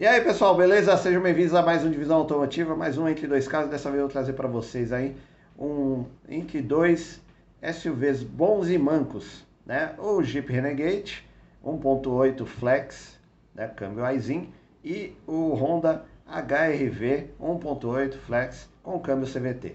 E 0.00 0.06
aí 0.06 0.20
pessoal, 0.20 0.56
beleza? 0.56 0.96
Sejam 0.96 1.20
bem-vindos 1.20 1.52
a 1.52 1.60
mais 1.60 1.84
um 1.84 1.90
Divisão 1.90 2.18
Automotiva, 2.18 2.76
mais 2.76 2.96
um 2.96 3.08
Entre 3.08 3.26
Dois 3.26 3.48
Carros. 3.48 3.68
Dessa 3.68 3.90
vez 3.90 3.98
eu 3.98 4.06
vou 4.06 4.12
trazer 4.12 4.32
para 4.34 4.46
vocês 4.46 4.92
aí 4.92 5.16
um 5.58 6.04
Entre 6.28 6.62
Dois 6.62 7.20
SUVs 7.60 8.22
bons 8.22 8.70
e 8.70 8.78
mancos, 8.78 9.44
né? 9.66 9.96
O 9.98 10.22
Jeep 10.22 10.52
Renegade 10.52 11.28
1.8 11.64 12.46
Flex, 12.46 13.18
né? 13.52 13.66
câmbio 13.66 14.04
Aisin, 14.04 14.52
e 14.84 15.16
o 15.26 15.52
Honda 15.54 16.04
HRV 16.28 17.30
1.8 17.40 18.18
Flex 18.18 18.68
com 18.84 19.00
câmbio 19.00 19.26
CVT, 19.26 19.74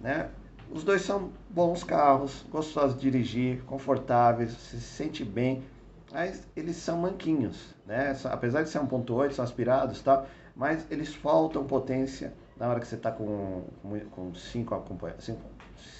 né? 0.00 0.30
Os 0.70 0.82
dois 0.82 1.02
são 1.02 1.30
bons 1.50 1.84
carros, 1.84 2.42
gostosos 2.50 2.98
de 2.98 3.10
dirigir, 3.10 3.62
confortáveis, 3.64 4.50
se 4.50 4.80
sente 4.80 5.22
bem, 5.22 5.62
mas 6.12 6.46
eles 6.56 6.76
são 6.76 6.98
manquinhos, 6.98 7.74
né? 7.86 8.16
Apesar 8.24 8.62
de 8.62 8.68
ser 8.68 8.80
1.8, 8.80 9.32
são 9.32 9.44
aspirados, 9.44 10.02
tá? 10.02 10.24
Mas 10.56 10.86
eles 10.90 11.14
faltam 11.14 11.64
potência 11.64 12.32
na 12.58 12.68
hora 12.68 12.80
que 12.80 12.86
você 12.86 12.96
está 12.96 13.12
com, 13.12 13.64
com 14.10 14.34
cinco, 14.34 14.84
cinco, 15.18 15.40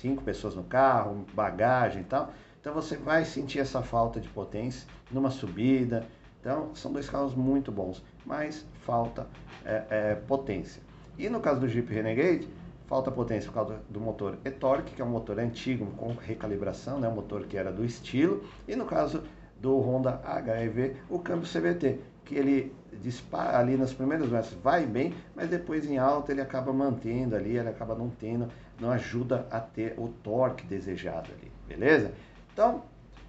cinco 0.00 0.22
pessoas 0.22 0.54
no 0.54 0.64
carro, 0.64 1.24
bagagem 1.32 2.02
e 2.02 2.04
tal. 2.04 2.32
Então 2.60 2.74
você 2.74 2.96
vai 2.96 3.24
sentir 3.24 3.60
essa 3.60 3.82
falta 3.82 4.20
de 4.20 4.28
potência 4.28 4.88
numa 5.10 5.30
subida. 5.30 6.04
Então 6.40 6.74
são 6.74 6.92
dois 6.92 7.08
carros 7.08 7.34
muito 7.34 7.70
bons, 7.70 8.02
mas 8.26 8.66
falta 8.84 9.26
é, 9.64 9.84
é, 9.90 10.14
potência. 10.14 10.82
E 11.16 11.28
no 11.28 11.40
caso 11.40 11.60
do 11.60 11.68
Jeep 11.68 11.92
Renegade, 11.92 12.48
falta 12.86 13.10
potência 13.10 13.48
por 13.48 13.54
causa 13.54 13.80
do 13.88 14.00
motor 14.00 14.38
e-torque, 14.44 14.94
que 14.94 15.02
é 15.02 15.04
um 15.04 15.10
motor 15.10 15.38
antigo 15.38 15.86
com 15.96 16.12
recalibração, 16.14 16.98
né? 16.98 17.08
um 17.08 17.14
motor 17.14 17.44
que 17.44 17.56
era 17.56 17.70
do 17.70 17.84
estilo. 17.84 18.44
E 18.66 18.74
no 18.74 18.86
caso 18.86 19.22
do 19.60 19.78
Honda 19.80 20.20
HRV, 20.24 20.94
o 21.08 21.18
câmbio 21.18 21.48
CVT, 21.48 21.98
que 22.24 22.34
ele 22.34 22.74
dispara 23.02 23.58
ali 23.58 23.76
nas 23.76 23.92
primeiras 23.92 24.28
vezes 24.28 24.52
vai 24.62 24.86
bem, 24.86 25.14
mas 25.34 25.48
depois 25.48 25.88
em 25.88 25.98
alta 25.98 26.32
ele 26.32 26.40
acaba 26.40 26.72
mantendo 26.72 27.36
ali, 27.36 27.56
ele 27.56 27.68
acaba 27.68 27.94
não 27.94 28.08
tendo, 28.10 28.48
não 28.80 28.90
ajuda 28.90 29.46
a 29.50 29.60
ter 29.60 29.94
o 29.96 30.08
torque 30.22 30.66
desejado 30.66 31.30
ali, 31.32 31.50
beleza? 31.66 32.12
Então, 32.52 32.82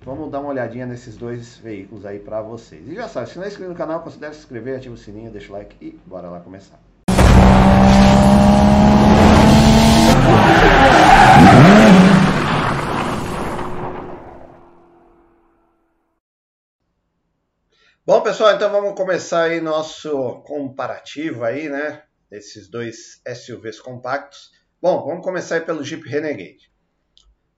vamos 0.03 0.31
dar 0.31 0.39
uma 0.39 0.49
olhadinha 0.49 0.85
nesses 0.85 1.15
dois 1.17 1.57
veículos 1.57 2.05
aí 2.05 2.19
para 2.19 2.41
vocês. 2.41 2.87
E 2.87 2.95
já 2.95 3.07
sabe, 3.07 3.29
se 3.29 3.37
não 3.37 3.45
é 3.45 3.47
inscrito 3.47 3.69
no 3.69 3.75
canal, 3.75 4.01
considere 4.01 4.33
se 4.33 4.39
inscrever, 4.39 4.77
ativa 4.77 4.93
o 4.93 4.97
sininho, 4.97 5.31
deixa 5.31 5.51
o 5.51 5.55
like 5.55 5.75
e 5.79 5.99
bora 6.05 6.29
lá 6.29 6.39
começar. 6.39 6.79
Bom, 18.05 18.21
pessoal, 18.21 18.55
então 18.55 18.71
vamos 18.71 18.95
começar 18.95 19.43
aí 19.43 19.61
nosso 19.61 20.41
comparativo 20.41 21.43
aí, 21.43 21.69
né? 21.69 22.03
Desses 22.29 22.67
dois 22.67 23.21
SUVs 23.27 23.79
compactos. 23.79 24.51
Bom, 24.81 25.05
vamos 25.05 25.23
começar 25.23 25.55
aí 25.55 25.61
pelo 25.61 25.83
Jeep 25.83 26.07
Renegade. 26.07 26.71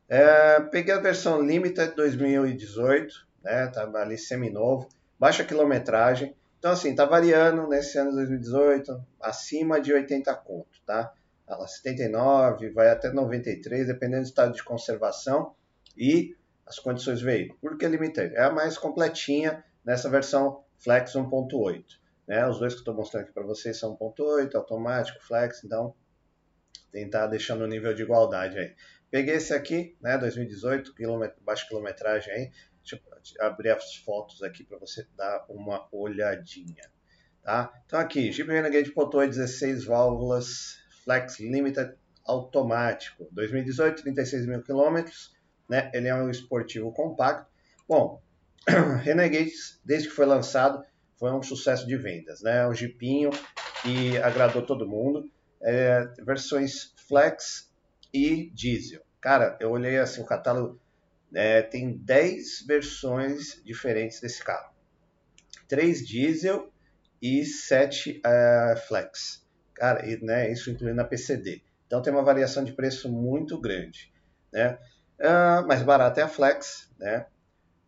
É, 0.09 0.59
peguei 0.59 0.93
a 0.93 0.99
versão 0.99 1.41
Limited 1.41 1.95
2018, 1.95 3.13
né? 3.43 3.67
Tá 3.67 3.89
ali 3.95 4.17
semi-novo, 4.17 4.89
baixa 5.17 5.43
quilometragem. 5.43 6.35
Então, 6.59 6.71
assim, 6.71 6.93
tá 6.93 7.05
variando 7.05 7.67
nesse 7.67 7.97
ano 7.97 8.09
de 8.09 8.17
2018, 8.17 9.01
acima 9.21 9.79
de 9.79 9.93
80 9.93 10.35
conto, 10.35 10.81
tá? 10.85 11.13
Ela 11.47 11.67
79, 11.67 12.71
vai 12.71 12.89
até 12.89 13.11
93, 13.11 13.87
dependendo 13.87 14.23
do 14.23 14.27
estado 14.27 14.53
de 14.53 14.63
conservação 14.63 15.55
e 15.95 16.35
as 16.65 16.77
condições 16.77 17.19
do 17.19 17.25
veículo. 17.25 17.57
Por 17.61 17.77
que 17.77 17.87
Limited? 17.87 18.35
É 18.35 18.43
a 18.43 18.51
mais 18.51 18.77
completinha, 18.77 19.63
nessa 19.83 20.09
versão 20.09 20.63
Flex 20.79 21.13
1.8. 21.13 21.83
Né? 22.27 22.47
Os 22.47 22.59
dois 22.59 22.73
que 22.73 22.79
estou 22.79 22.93
mostrando 22.93 23.23
aqui 23.23 23.33
para 23.33 23.43
vocês 23.43 23.77
são 23.77 23.97
1.8, 23.97 24.55
automático, 24.55 25.21
Flex, 25.23 25.63
então 25.63 25.95
tentar 26.91 27.27
deixar 27.27 27.55
no 27.55 27.67
nível 27.67 27.93
de 27.93 28.03
igualdade 28.03 28.57
aí. 28.57 28.75
Peguei 29.09 29.35
esse 29.35 29.53
aqui, 29.53 29.97
né, 30.01 30.17
2018, 30.17 30.93
quilômetro, 30.95 31.41
baixa 31.43 31.67
quilometragem 31.67 32.33
aí. 32.33 32.51
Deixa 32.81 33.01
eu 33.39 33.45
abrir 33.45 33.69
as 33.69 33.95
fotos 33.95 34.41
aqui 34.41 34.63
para 34.63 34.77
você 34.77 35.05
dar 35.15 35.45
uma 35.49 35.87
olhadinha. 35.91 36.89
Tá? 37.43 37.71
Então 37.85 37.99
aqui, 37.99 38.31
Jeep 38.31 38.49
Renegade 38.49 38.91
Potoy 38.91 39.27
16 39.27 39.85
válvulas, 39.85 40.77
Flex 41.03 41.39
Limited 41.39 41.95
automático, 42.23 43.27
2018, 43.31 44.03
36 44.03 44.45
mil 44.45 44.61
quilômetros, 44.61 45.33
né? 45.67 45.89
Ele 45.93 46.07
é 46.07 46.15
um 46.15 46.29
esportivo 46.29 46.91
compacto. 46.93 47.49
Bom, 47.87 48.21
Renegade, 49.03 49.51
desde 49.83 50.09
que 50.09 50.15
foi 50.15 50.25
lançado, 50.25 50.83
foi 51.17 51.31
um 51.31 51.41
sucesso 51.41 51.85
de 51.85 51.95
vendas, 51.97 52.41
né? 52.41 52.67
Um 52.67 52.73
jipinho 52.73 53.29
que 53.81 54.17
agradou 54.17 54.61
todo 54.61 54.87
mundo. 54.87 55.29
É, 55.61 56.05
versões 56.25 56.93
Flex 57.07 57.71
e 58.13 58.49
Diesel. 58.51 59.01
Cara, 59.19 59.57
eu 59.59 59.69
olhei 59.69 59.99
assim 59.99 60.21
o 60.21 60.25
catálogo, 60.25 60.81
é, 61.33 61.61
tem 61.61 61.95
10 61.95 62.65
versões 62.65 63.61
diferentes 63.63 64.19
desse 64.19 64.43
carro. 64.43 64.73
3 65.67 66.05
Diesel 66.05 66.71
e 67.21 67.45
7 67.45 68.21
é, 68.25 68.75
Flex. 68.87 69.45
Cara, 69.75 70.05
e, 70.05 70.19
né, 70.23 70.51
isso 70.51 70.71
incluindo 70.71 71.01
a 71.01 71.05
PCD. 71.05 71.61
Então 71.85 72.01
tem 72.01 72.11
uma 72.11 72.23
variação 72.23 72.63
de 72.63 72.71
preço 72.71 73.11
muito 73.11 73.59
grande, 73.59 74.11
né? 74.51 74.77
Uh, 75.19 75.67
mais 75.67 75.83
barata 75.83 76.21
é 76.21 76.23
a 76.23 76.27
Flex, 76.27 76.89
né? 76.97 77.27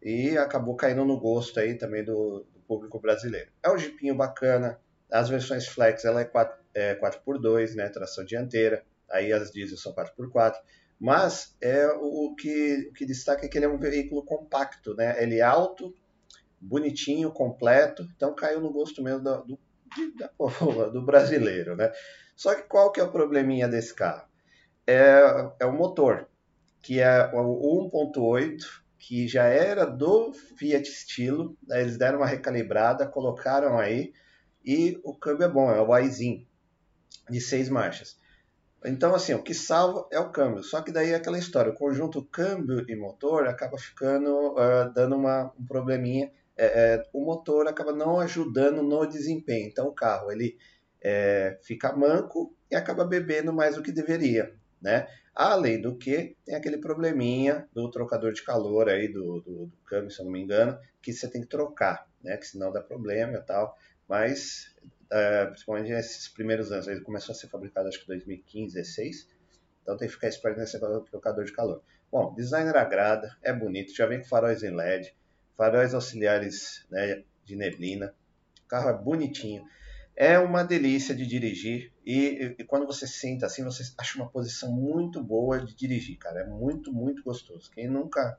E 0.03 0.37
acabou 0.37 0.75
caindo 0.75 1.05
no 1.05 1.17
gosto 1.17 1.59
aí 1.59 1.75
também 1.75 2.03
do, 2.03 2.45
do 2.53 2.59
público 2.67 2.99
brasileiro. 2.99 3.49
É 3.63 3.71
um 3.71 3.77
jipinho 3.77 4.13
bacana, 4.13 4.77
as 5.09 5.29
versões 5.29 5.65
Flex 5.65 6.03
ela 6.03 6.19
é 6.19 6.25
4, 6.25 6.57
é 6.73 6.95
4x2, 6.95 7.75
né, 7.75 7.87
tração 7.87 8.25
dianteira, 8.25 8.83
aí 9.09 9.31
as 9.31 9.49
diesel 9.49 9.77
são 9.77 9.95
4x4, 9.95 10.55
mas 10.99 11.55
é 11.61 11.87
o 11.87 12.35
que, 12.35 12.89
o 12.89 12.93
que 12.93 13.05
destaca 13.05 13.45
é 13.45 13.49
que 13.49 13.57
ele 13.57 13.65
é 13.65 13.69
um 13.69 13.77
veículo 13.77 14.25
compacto, 14.25 14.93
né, 14.93 15.23
ele 15.23 15.37
é 15.37 15.41
alto, 15.41 15.95
bonitinho, 16.59 17.31
completo, 17.31 18.05
então 18.15 18.35
caiu 18.35 18.59
no 18.59 18.73
gosto 18.73 19.01
mesmo 19.01 19.23
do, 19.23 19.43
do, 19.43 19.59
da, 20.17 20.89
do 20.89 21.01
brasileiro, 21.01 21.77
né. 21.77 21.91
Só 22.35 22.53
que 22.55 22.63
qual 22.63 22.91
que 22.91 22.99
é 22.99 23.03
o 23.03 23.11
probleminha 23.11 23.69
desse 23.69 23.93
carro? 23.93 24.27
É, 24.85 25.51
é 25.61 25.65
o 25.65 25.71
motor, 25.71 26.27
que 26.81 26.99
é 26.99 27.29
o 27.33 27.89
1.8 27.89 28.82
que 29.05 29.27
já 29.27 29.43
era 29.43 29.85
do 29.85 30.31
Fiat 30.31 30.89
Stilo, 30.89 31.57
né? 31.67 31.81
eles 31.81 31.97
deram 31.97 32.19
uma 32.19 32.25
recalibrada, 32.25 33.05
colocaram 33.05 33.77
aí, 33.77 34.13
e 34.63 34.97
o 35.03 35.13
câmbio 35.13 35.43
é 35.43 35.49
bom, 35.49 35.69
é 35.69 35.81
o 35.81 35.91
Aisin, 35.91 36.47
de 37.29 37.41
seis 37.41 37.67
marchas. 37.67 38.17
Então, 38.85 39.13
assim, 39.13 39.33
o 39.33 39.43
que 39.43 39.53
salva 39.53 40.07
é 40.09 40.17
o 40.19 40.31
câmbio. 40.31 40.63
Só 40.63 40.81
que 40.81 40.89
daí 40.89 41.11
é 41.11 41.15
aquela 41.15 41.37
história, 41.37 41.73
o 41.73 41.75
conjunto 41.75 42.23
câmbio 42.23 42.85
e 42.89 42.95
motor 42.95 43.45
acaba 43.45 43.77
ficando, 43.77 44.53
uh, 44.53 44.93
dando 44.93 45.17
uma, 45.17 45.53
um 45.59 45.65
probleminha. 45.65 46.31
É, 46.55 46.65
é, 46.65 47.09
o 47.11 47.25
motor 47.25 47.67
acaba 47.67 47.91
não 47.91 48.21
ajudando 48.21 48.81
no 48.81 49.05
desempenho. 49.05 49.67
Então, 49.67 49.87
o 49.87 49.93
carro, 49.93 50.31
ele 50.31 50.57
é, 51.01 51.59
fica 51.61 51.93
manco 51.93 52.55
e 52.71 52.75
acaba 52.75 53.03
bebendo 53.03 53.51
mais 53.51 53.75
do 53.75 53.83
que 53.83 53.91
deveria, 53.91 54.53
né? 54.81 55.07
Além 55.35 55.81
do 55.81 55.97
que, 55.97 56.35
tem 56.45 56.53
aquele 56.55 56.77
probleminha 56.77 57.67
do 57.73 57.89
trocador 57.89 58.33
de 58.33 58.43
calor 58.43 58.87
aí, 58.87 59.07
do, 59.07 59.41
do, 59.41 59.65
do 59.65 59.77
câmbio, 59.85 60.11
se 60.11 60.19
eu 60.19 60.25
não 60.25 60.31
me 60.31 60.41
engano, 60.41 60.77
que 61.01 61.11
você 61.11 61.27
tem 61.27 61.41
que 61.41 61.47
trocar, 61.47 62.07
né? 62.23 62.37
Que 62.37 62.45
senão 62.45 62.71
dá 62.71 62.81
problema 62.81 63.37
e 63.37 63.41
tal. 63.41 63.75
Mas, 64.07 64.75
é, 65.11 65.45
principalmente 65.47 65.89
nesses 65.89 66.27
primeiros 66.27 66.71
anos, 66.71 66.87
ele 66.87 67.01
começou 67.01 67.33
a 67.33 67.35
ser 67.35 67.47
fabricado 67.47 67.87
acho 67.87 67.97
que 67.99 68.05
em 68.05 68.15
2015, 68.15 68.73
2016. 68.75 69.27
Então 69.81 69.97
tem 69.97 70.07
que 70.07 70.13
ficar 70.13 70.27
esperto 70.27 70.59
nesse 70.59 70.79
trocador 70.79 71.43
de 71.43 71.51
calor. 71.51 71.81
Bom, 72.11 72.33
designer 72.35 72.77
agrada, 72.77 73.35
é 73.41 73.51
bonito, 73.51 73.93
já 73.93 74.05
vem 74.05 74.19
com 74.19 74.25
faróis 74.25 74.61
em 74.61 74.69
LED, 74.69 75.15
faróis 75.57 75.95
auxiliares 75.95 76.85
né, 76.91 77.23
de 77.43 77.55
neblina. 77.55 78.13
O 78.63 78.67
carro 78.67 78.89
é 78.89 78.93
bonitinho. 78.93 79.65
É 80.15 80.37
uma 80.37 80.63
delícia 80.63 81.15
de 81.15 81.25
dirigir 81.25 81.91
e, 82.05 82.55
e, 82.59 82.63
quando 82.63 82.85
você 82.85 83.07
senta 83.07 83.47
assim, 83.47 83.63
você 83.63 83.83
acha 83.97 84.17
uma 84.17 84.29
posição 84.29 84.71
muito 84.71 85.23
boa 85.23 85.59
de 85.59 85.73
dirigir, 85.73 86.17
cara. 86.17 86.41
É 86.41 86.45
muito, 86.45 86.93
muito 86.93 87.23
gostoso. 87.23 87.71
Quem 87.71 87.87
nunca 87.87 88.37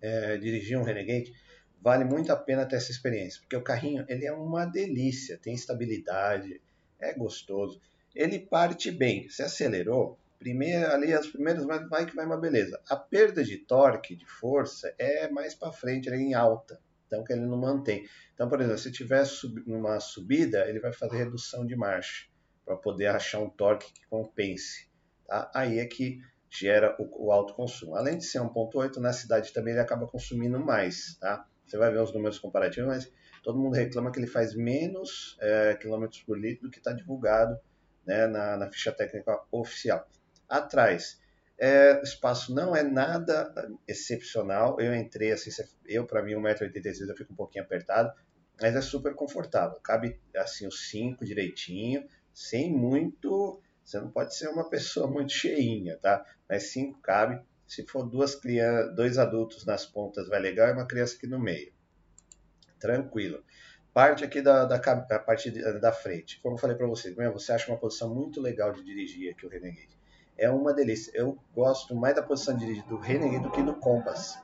é, 0.00 0.36
dirigiu 0.38 0.80
um 0.80 0.82
Renegade, 0.82 1.32
vale 1.80 2.04
muito 2.04 2.32
a 2.32 2.36
pena 2.36 2.66
ter 2.66 2.76
essa 2.76 2.90
experiência, 2.90 3.40
porque 3.40 3.56
o 3.56 3.62
carrinho 3.62 4.04
ele 4.08 4.26
é 4.26 4.32
uma 4.32 4.64
delícia, 4.64 5.38
tem 5.38 5.54
estabilidade, 5.54 6.60
é 6.98 7.12
gostoso. 7.14 7.80
Ele 8.12 8.40
parte 8.40 8.90
bem. 8.90 9.28
Se 9.28 9.42
acelerou, 9.42 10.18
primeiro, 10.38 10.90
ali 10.90 11.12
as 11.12 11.28
primeiras 11.28 11.64
vai, 11.64 11.84
vai 11.86 12.06
que 12.06 12.16
vai 12.16 12.26
uma 12.26 12.36
beleza. 12.36 12.80
A 12.88 12.96
perda 12.96 13.44
de 13.44 13.58
torque, 13.58 14.16
de 14.16 14.26
força, 14.26 14.92
é 14.98 15.28
mais 15.28 15.54
para 15.54 15.70
frente, 15.70 16.08
é 16.08 16.16
em 16.16 16.34
alta 16.34 16.80
então 17.12 17.22
que 17.22 17.32
ele 17.32 17.42
não 17.42 17.58
mantém. 17.58 18.08
Então, 18.32 18.48
por 18.48 18.58
exemplo, 18.58 18.78
se 18.78 18.90
tiver 18.90 19.24
sub, 19.26 19.62
uma 19.66 20.00
subida, 20.00 20.66
ele 20.68 20.80
vai 20.80 20.92
fazer 20.92 21.18
redução 21.18 21.66
de 21.66 21.76
marcha 21.76 22.26
para 22.64 22.76
poder 22.76 23.08
achar 23.08 23.40
um 23.40 23.50
torque 23.50 23.92
que 23.92 24.06
compense. 24.06 24.88
Tá? 25.26 25.50
Aí 25.54 25.78
é 25.78 25.84
que 25.84 26.20
gera 26.48 26.96
o, 26.98 27.26
o 27.26 27.32
alto 27.32 27.54
consumo. 27.54 27.94
Além 27.94 28.16
de 28.16 28.24
ser 28.24 28.40
1.8, 28.40 28.96
na 28.96 29.12
cidade 29.12 29.52
também 29.52 29.72
ele 29.74 29.82
acaba 29.82 30.06
consumindo 30.06 30.58
mais. 30.58 31.16
Tá? 31.18 31.46
Você 31.66 31.76
vai 31.76 31.92
ver 31.92 32.00
os 32.00 32.14
números 32.14 32.38
comparativos, 32.38 32.88
mas 32.88 33.12
todo 33.42 33.58
mundo 33.58 33.74
reclama 33.74 34.10
que 34.10 34.18
ele 34.18 34.26
faz 34.26 34.54
menos 34.54 35.36
é, 35.40 35.74
quilômetros 35.74 36.22
por 36.22 36.38
litro 36.38 36.64
do 36.64 36.70
que 36.70 36.78
está 36.78 36.92
divulgado 36.92 37.58
né, 38.06 38.26
na, 38.26 38.56
na, 38.56 38.70
ficha 38.70 38.92
técnica 38.92 39.38
oficial. 39.50 40.08
Atrás, 40.48 41.20
é, 41.62 42.02
espaço 42.02 42.52
não 42.52 42.74
é 42.74 42.82
nada 42.82 43.54
excepcional. 43.86 44.80
Eu 44.80 44.92
entrei 44.96 45.30
assim, 45.30 45.48
eu 45.86 46.04
para 46.04 46.20
mim 46.20 46.32
1,86m 46.32 47.08
eu 47.08 47.16
fico 47.16 47.32
um 47.32 47.36
pouquinho 47.36 47.62
apertado, 47.64 48.12
mas 48.60 48.74
é 48.74 48.80
super 48.80 49.14
confortável. 49.14 49.78
Cabe 49.78 50.18
assim 50.36 50.66
os 50.66 50.90
5 50.90 51.24
direitinho, 51.24 52.04
sem 52.34 52.68
muito. 52.68 53.62
Você 53.84 54.00
não 54.00 54.10
pode 54.10 54.34
ser 54.34 54.48
uma 54.48 54.68
pessoa 54.68 55.06
muito 55.06 55.32
cheinha, 55.32 55.96
tá? 55.98 56.26
Mas 56.48 56.64
5 56.72 57.00
cabe. 57.00 57.40
Se 57.64 57.86
for 57.86 58.02
duas 58.02 58.34
crianças, 58.34 58.96
dois 58.96 59.16
adultos 59.16 59.64
nas 59.64 59.86
pontas, 59.86 60.28
vai 60.28 60.40
legal, 60.40 60.68
e 60.68 60.72
uma 60.72 60.86
criança 60.86 61.14
aqui 61.14 61.28
no 61.28 61.38
meio. 61.38 61.72
Tranquilo. 62.80 63.42
Parte 63.94 64.24
aqui 64.24 64.42
da, 64.42 64.64
da, 64.64 64.78
da 64.78 65.18
parte 65.20 65.52
da 65.80 65.92
frente. 65.92 66.40
Como 66.40 66.56
eu 66.56 66.58
falei 66.58 66.76
para 66.76 66.88
vocês, 66.88 67.14
você 67.14 67.52
acha 67.52 67.70
uma 67.70 67.78
posição 67.78 68.12
muito 68.12 68.40
legal 68.40 68.72
de 68.72 68.82
dirigir 68.82 69.30
aqui 69.30 69.46
o 69.46 69.48
Renegade. 69.48 70.01
É 70.36 70.50
uma 70.50 70.72
delícia. 70.72 71.12
Eu 71.14 71.38
gosto 71.54 71.94
mais 71.94 72.14
da 72.14 72.22
posição 72.22 72.56
de 72.56 72.82
do 72.82 72.96
Renegade 72.96 73.42
do 73.42 73.50
que 73.50 73.62
do 73.62 73.74
Compass. 73.74 74.38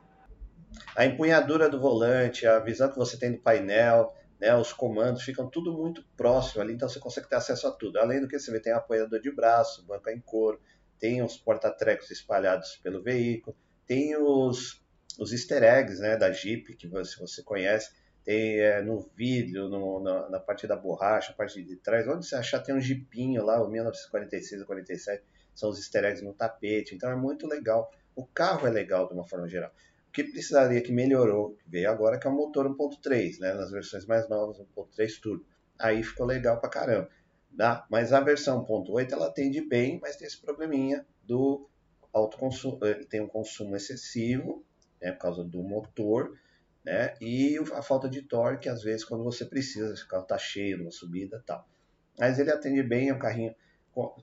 A 0.95 1.07
empunhadura 1.07 1.69
do 1.69 1.81
volante, 1.81 2.47
a 2.47 2.59
visão 2.59 2.91
que 2.91 2.99
você 2.99 3.19
tem 3.19 3.33
do 3.33 3.39
painel, 3.39 4.15
né, 4.41 4.55
os 4.55 4.73
comandos 4.73 5.23
ficam 5.23 5.49
tudo 5.49 5.73
muito 5.73 6.05
próximo 6.17 6.63
ali, 6.63 6.75
então 6.75 6.89
você 6.89 7.01
consegue 7.01 7.29
ter 7.29 7.37
acesso 7.37 7.67
a 7.67 7.73
tudo. 7.73 7.99
Além 7.99 8.21
do 8.21 8.29
que 8.29 8.39
você 8.39 8.51
vê, 8.51 8.61
tem 8.61 8.73
apoiador 8.73 9.21
de 9.21 9.31
braço, 9.31 9.85
banco 9.85 10.09
em 10.11 10.21
couro, 10.21 10.61
tem 10.99 11.23
os 11.23 11.37
porta-trecos 11.37 12.11
espalhados 12.11 12.77
pelo 12.77 13.03
veículo, 13.03 13.57
tem 13.87 14.17
os, 14.17 14.83
os 15.19 15.33
easter 15.33 15.63
eggs 15.63 16.01
né, 16.01 16.17
da 16.17 16.31
Jeep, 16.31 16.77
que 16.77 16.87
você, 16.87 17.19
você 17.19 17.43
conhece, 17.43 17.91
tem 18.25 18.61
é, 18.61 18.83
no 18.83 19.01
vidro, 19.17 19.69
no, 19.69 20.01
na, 20.01 20.29
na, 20.29 20.41
parte 20.41 20.67
da 20.67 20.77
borracha, 20.77 21.33
a 21.33 21.35
parte 21.35 21.63
de 21.63 21.77
trás, 21.77 22.07
onde 22.07 22.27
você 22.27 22.37
achar 22.37 22.61
tem 22.61 22.75
um 22.75 22.81
jipinho 22.81 23.45
lá, 23.45 23.63
o 23.63 23.69
1946 23.69 24.61
ou 24.61 24.67
47, 24.67 25.25
são 25.59 25.71
os 25.71 25.79
easter 25.79 26.05
eggs 26.05 26.25
no 26.25 26.33
tapete, 26.33 26.95
então 26.95 27.11
é 27.11 27.17
muito 27.17 27.45
legal. 27.45 27.91
O 28.15 28.25
carro 28.25 28.69
é 28.69 28.71
legal 28.71 29.09
de 29.09 29.15
uma 29.15 29.25
forma 29.25 29.49
geral. 29.49 29.73
O 30.09 30.13
que 30.13 30.23
precisaria 30.23 30.81
que 30.81 30.93
melhorou, 30.93 31.57
que 31.57 31.69
veio 31.69 31.91
agora, 31.91 32.17
que 32.17 32.29
é 32.29 32.31
o 32.31 32.33
motor 32.33 32.65
1.3, 32.69 33.41
né, 33.41 33.53
nas 33.55 33.73
versões 33.73 34.07
mais 34.07 34.29
novas, 34.29 34.61
1.3 34.61 35.21
turbo. 35.21 35.45
Aí 35.77 36.05
ficou 36.05 36.25
legal 36.25 36.61
pra 36.61 36.71
caramba. 36.71 37.09
Tá? 37.57 37.85
Mas 37.91 38.13
a 38.13 38.21
versão 38.21 38.65
1.8 38.65 39.11
ela 39.11 39.27
atende 39.27 39.61
bem, 39.61 39.99
mas 40.01 40.15
tem 40.15 40.29
esse 40.29 40.41
probleminha 40.41 41.05
do 41.25 41.69
alto 42.13 42.39
consumo, 42.39 42.79
ele 42.87 43.05
tem 43.05 43.21
um 43.21 43.27
consumo 43.27 43.75
excessivo, 43.75 44.65
né, 45.03 45.11
por 45.11 45.19
causa 45.23 45.43
do 45.43 45.61
motor, 45.61 46.39
né? 46.85 47.15
E 47.21 47.59
a 47.75 47.83
falta 47.83 48.09
de 48.09 48.23
torque, 48.23 48.69
às 48.69 48.85
vezes, 48.85 49.05
quando 49.05 49.25
você 49.25 49.45
precisa, 49.45 49.97
se 49.97 50.05
o 50.05 50.09
carro 50.09 50.23
está 50.23 50.39
cheio 50.39 50.79
numa 50.79 50.93
subida 50.93 51.43
tal. 51.45 51.69
Mas 52.17 52.39
ele 52.39 52.53
atende 52.53 52.83
bem, 52.85 53.09
é 53.09 53.15
um 53.15 53.19
carrinho 53.19 53.55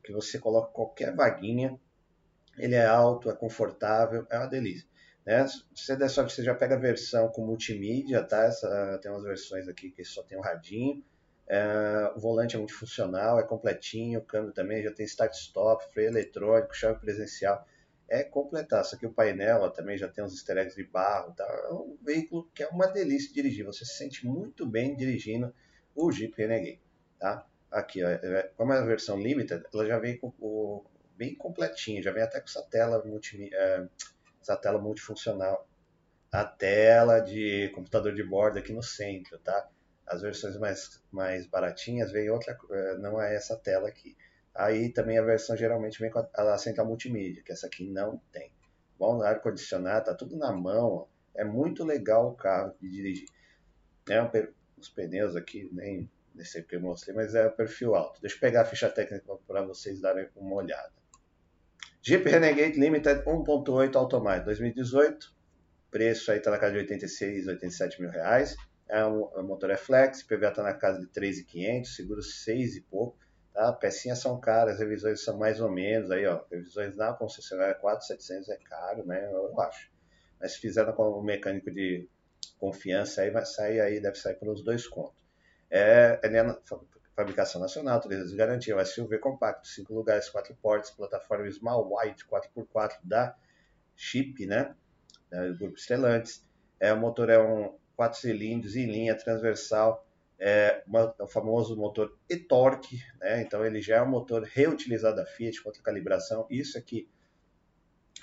que 0.03 0.11
você 0.11 0.39
coloca 0.39 0.71
qualquer 0.71 1.13
vaguinha, 1.15 1.79
ele 2.57 2.75
é 2.75 2.85
alto, 2.85 3.29
é 3.29 3.35
confortável, 3.35 4.25
é 4.29 4.37
uma 4.37 4.47
delícia. 4.47 4.87
Né? 5.25 5.45
Você 5.73 5.95
der 5.95 6.09
sorte, 6.09 6.33
você 6.33 6.43
já 6.43 6.53
pega 6.53 6.75
a 6.75 6.79
versão 6.79 7.29
com 7.29 7.45
multimídia, 7.45 8.23
tá? 8.23 8.43
Essa, 8.43 8.99
tem 9.01 9.11
umas 9.11 9.23
versões 9.23 9.67
aqui 9.67 9.91
que 9.91 10.03
só 10.03 10.23
tem 10.23 10.37
um 10.37 10.41
radinho. 10.41 11.03
É, 11.47 12.11
o 12.15 12.19
volante 12.19 12.55
é 12.55 12.59
multifuncional, 12.59 13.39
é 13.39 13.43
completinho, 13.43 14.19
o 14.19 14.23
câmbio 14.23 14.51
também 14.51 14.81
já 14.81 14.91
tem 14.91 15.05
start-stop, 15.05 15.85
freio 15.93 16.09
eletrônico, 16.09 16.75
chave 16.75 16.99
presencial 16.99 17.65
é 18.07 18.23
completar. 18.23 18.83
Isso 18.83 18.95
aqui 18.95 19.05
o 19.05 19.13
painel 19.13 19.61
ó, 19.61 19.69
também 19.69 19.97
já 19.97 20.07
tem 20.07 20.23
uns 20.23 20.33
easter 20.33 20.57
eggs 20.57 20.75
de 20.75 20.83
barro. 20.83 21.33
Tá? 21.33 21.43
É 21.43 21.73
um 21.73 21.97
veículo 22.01 22.49
que 22.53 22.63
é 22.63 22.67
uma 22.67 22.87
delícia 22.87 23.33
dirigir. 23.33 23.65
Você 23.65 23.85
se 23.85 23.97
sente 23.97 24.25
muito 24.25 24.65
bem 24.65 24.95
dirigindo 24.95 25.53
o 25.95 26.11
Jeep 26.11 26.35
Renegade. 26.37 26.79
Tá? 27.19 27.45
Aqui, 27.75 28.01
ó, 28.05 28.07
é, 28.07 28.51
como 28.55 28.71
é 28.71 28.77
a 28.77 28.85
versão 28.85 29.19
Limited, 29.19 29.65
ela 29.73 29.85
já 29.85 29.99
vem 29.99 30.17
com 30.17 30.33
o, 30.39 30.85
bem 31.17 31.35
completinha. 31.35 32.01
Já 32.01 32.11
vem 32.13 32.23
até 32.23 32.39
com 32.39 32.47
essa 32.47 32.63
tela, 32.63 33.03
multi, 33.03 33.49
é, 33.53 33.85
essa 34.41 34.55
tela 34.55 34.79
multifuncional. 34.79 35.67
A 36.31 36.45
tela 36.45 37.19
de 37.19 37.69
computador 37.75 38.13
de 38.13 38.23
bordo 38.23 38.59
aqui 38.59 38.71
no 38.71 38.81
centro. 38.81 39.37
Tá? 39.39 39.69
As 40.07 40.21
versões 40.21 40.57
mais, 40.57 41.03
mais 41.11 41.45
baratinhas 41.47 42.13
vem 42.13 42.29
outra, 42.29 42.57
é, 42.71 42.97
não 42.97 43.21
é 43.21 43.35
essa 43.35 43.57
tela 43.57 43.89
aqui. 43.89 44.15
Aí 44.53 44.89
também 44.93 45.17
a 45.17 45.21
versão 45.21 45.57
geralmente 45.57 45.99
vem 45.99 46.09
com 46.09 46.19
a, 46.19 46.53
a 46.53 46.57
central 46.57 46.87
multimídia, 46.87 47.43
que 47.43 47.51
essa 47.51 47.67
aqui 47.67 47.89
não 47.89 48.21
tem. 48.31 48.53
Bom, 48.97 49.21
ar-condicionado, 49.21 50.05
tá 50.05 50.13
tudo 50.13 50.37
na 50.37 50.53
mão, 50.53 50.87
ó. 50.87 51.07
é 51.33 51.43
muito 51.43 51.83
legal 51.83 52.29
o 52.29 52.35
carro 52.35 52.73
de 52.79 52.89
dirigir. 52.89 53.27
É 54.09 54.21
um, 54.21 54.29
os 54.77 54.87
pneus 54.87 55.35
aqui, 55.35 55.69
nem, 55.73 56.09
nem 56.35 56.45
sei 56.45 56.61
porque 56.61 56.75
eu 56.75 56.81
mostrei, 56.81 57.15
mas 57.15 57.33
é 57.33 57.47
perfil 57.49 57.95
alto. 57.95 58.21
Deixa 58.21 58.35
eu 58.35 58.39
pegar 58.39 58.61
a 58.61 58.65
ficha 58.65 58.89
técnica 58.89 59.37
para 59.47 59.61
vocês 59.61 60.01
darem 60.01 60.29
uma 60.35 60.55
olhada. 60.55 60.91
Jeep 62.01 62.29
Renegade 62.29 62.79
Limited 62.79 63.23
1.8 63.23 63.95
automático 63.95 64.45
2018, 64.45 65.33
preço 65.89 66.31
aí 66.31 66.39
tá 66.39 66.51
na 66.51 66.59
casa 66.59 66.73
de 66.73 66.79
86, 66.79 67.47
87 67.47 68.01
mil 68.01 68.11
reais. 68.11 68.55
É 68.87 69.03
um, 69.05 69.23
o 69.23 69.43
motor 69.43 69.71
é 69.71 69.77
flex, 69.77 70.21
PVA 70.21 70.51
tá 70.51 70.61
na 70.61 70.73
casa 70.73 70.99
de 70.99 71.07
3.500, 71.07 71.85
seguro 71.85 72.21
6 72.21 72.75
e 72.75 72.81
pouco. 72.81 73.17
Tá? 73.53 73.71
Pecinhas 73.71 74.19
são 74.19 74.39
caras, 74.39 74.77
revisões 74.77 75.23
são 75.23 75.37
mais 75.37 75.61
ou 75.61 75.71
menos, 75.71 76.11
aí, 76.11 76.25
ó, 76.27 76.43
revisões 76.51 76.95
na 76.95 77.13
concessionária 77.13 77.73
4,700 77.73 78.49
é 78.49 78.57
caro, 78.57 79.05
né, 79.05 79.31
eu 79.31 79.59
acho. 79.61 79.89
Mas 80.39 80.53
se 80.53 80.59
fizer 80.59 80.85
com 80.91 81.19
um 81.19 81.23
mecânico 81.23 81.71
de 81.71 82.07
confiança, 82.59 83.21
aí 83.21 83.31
vai 83.31 83.45
sair, 83.45 83.79
aí 83.79 84.01
deve 84.01 84.17
sair 84.17 84.35
pelos 84.35 84.61
dois 84.61 84.85
contos. 84.85 85.24
É, 85.69 86.19
é 86.23 86.29
fabricação 87.15 87.61
nacional, 87.61 87.99
3 88.01 88.19
anos 88.19 88.31
de 88.31 88.37
garantia, 88.37 88.75
o 88.75 88.85
SUV 88.85 89.19
compacto, 89.19 89.67
5 89.67 89.93
lugares, 89.93 90.29
4 90.29 90.53
portas, 90.55 90.91
plataforma 90.91 91.49
Small 91.49 91.89
White 91.95 92.25
4x4 92.25 92.97
da 93.03 93.35
Chip, 93.95 94.45
né, 94.45 94.75
do 95.31 95.57
Grupo 95.57 95.79
Stellantis. 95.79 96.45
É, 96.79 96.91
o 96.91 96.97
motor 96.97 97.29
é 97.29 97.39
um 97.41 97.77
4 97.95 98.19
cilindros 98.19 98.75
em 98.75 98.85
linha 98.85 99.15
transversal, 99.15 100.05
é, 100.37 100.83
uma, 100.85 101.15
o 101.19 101.27
famoso 101.27 101.77
motor 101.77 102.17
e-torque, 102.29 103.01
né? 103.19 103.41
então 103.41 103.65
ele 103.65 103.81
já 103.81 103.97
é 103.97 104.01
um 104.01 104.09
motor 104.09 104.43
reutilizado 104.43 105.15
da 105.15 105.25
Fiat 105.25 105.63
contra 105.63 105.81
calibração. 105.81 106.45
Isso 106.49 106.77
aqui 106.77 107.09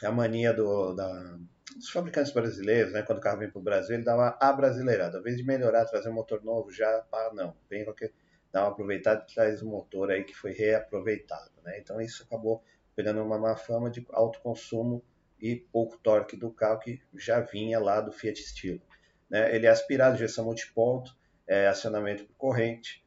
é 0.02 0.06
a 0.06 0.12
mania 0.12 0.52
do, 0.52 0.92
da, 0.92 1.38
dos 1.76 1.90
fabricantes 1.90 2.32
brasileiros, 2.32 2.92
né? 2.92 3.02
quando 3.02 3.19
o 3.19 3.20
carro 3.20 3.38
vem 3.38 3.50
para 3.50 3.58
o 3.58 3.62
Brasil, 3.62 3.94
ele 3.94 4.04
dá 4.04 4.14
uma 4.14 4.36
abrasileirada. 4.40 5.16
Ao 5.16 5.20
invés 5.20 5.36
de 5.36 5.44
melhorar, 5.44 5.84
trazer 5.84 6.08
um 6.08 6.14
motor 6.14 6.42
novo, 6.42 6.70
já, 6.70 7.04
ah, 7.12 7.30
não, 7.34 7.56
vem 7.69 7.84
porque 7.84 8.12
dá 8.52 8.62
uma 8.62 8.70
aproveitada 8.70 9.24
e 9.28 9.34
traz 9.34 9.62
um 9.62 9.70
motor 9.70 10.10
aí 10.10 10.24
que 10.24 10.34
foi 10.34 10.52
reaproveitado. 10.52 11.50
Né? 11.64 11.78
Então 11.78 12.00
isso 12.00 12.23
acabou 12.23 12.62
pegando 12.94 13.23
uma 13.23 13.38
má 13.38 13.56
fama 13.56 13.90
de 13.90 14.06
alto 14.11 14.40
consumo 14.40 15.02
e 15.40 15.56
pouco 15.56 15.99
torque 15.99 16.37
do 16.37 16.50
carro 16.50 16.78
que 16.78 17.00
já 17.14 17.40
vinha 17.40 17.80
lá 17.80 18.00
do 18.00 18.12
Fiat 18.12 18.40
Stilo. 18.42 18.80
Né? 19.28 19.54
Ele 19.54 19.66
é 19.66 19.70
aspirado, 19.70 20.14
injeção 20.14 20.44
multiponto, 20.44 21.16
é, 21.47 21.66
acionamento 21.66 22.25
por 22.25 22.37
corrente, 22.37 23.04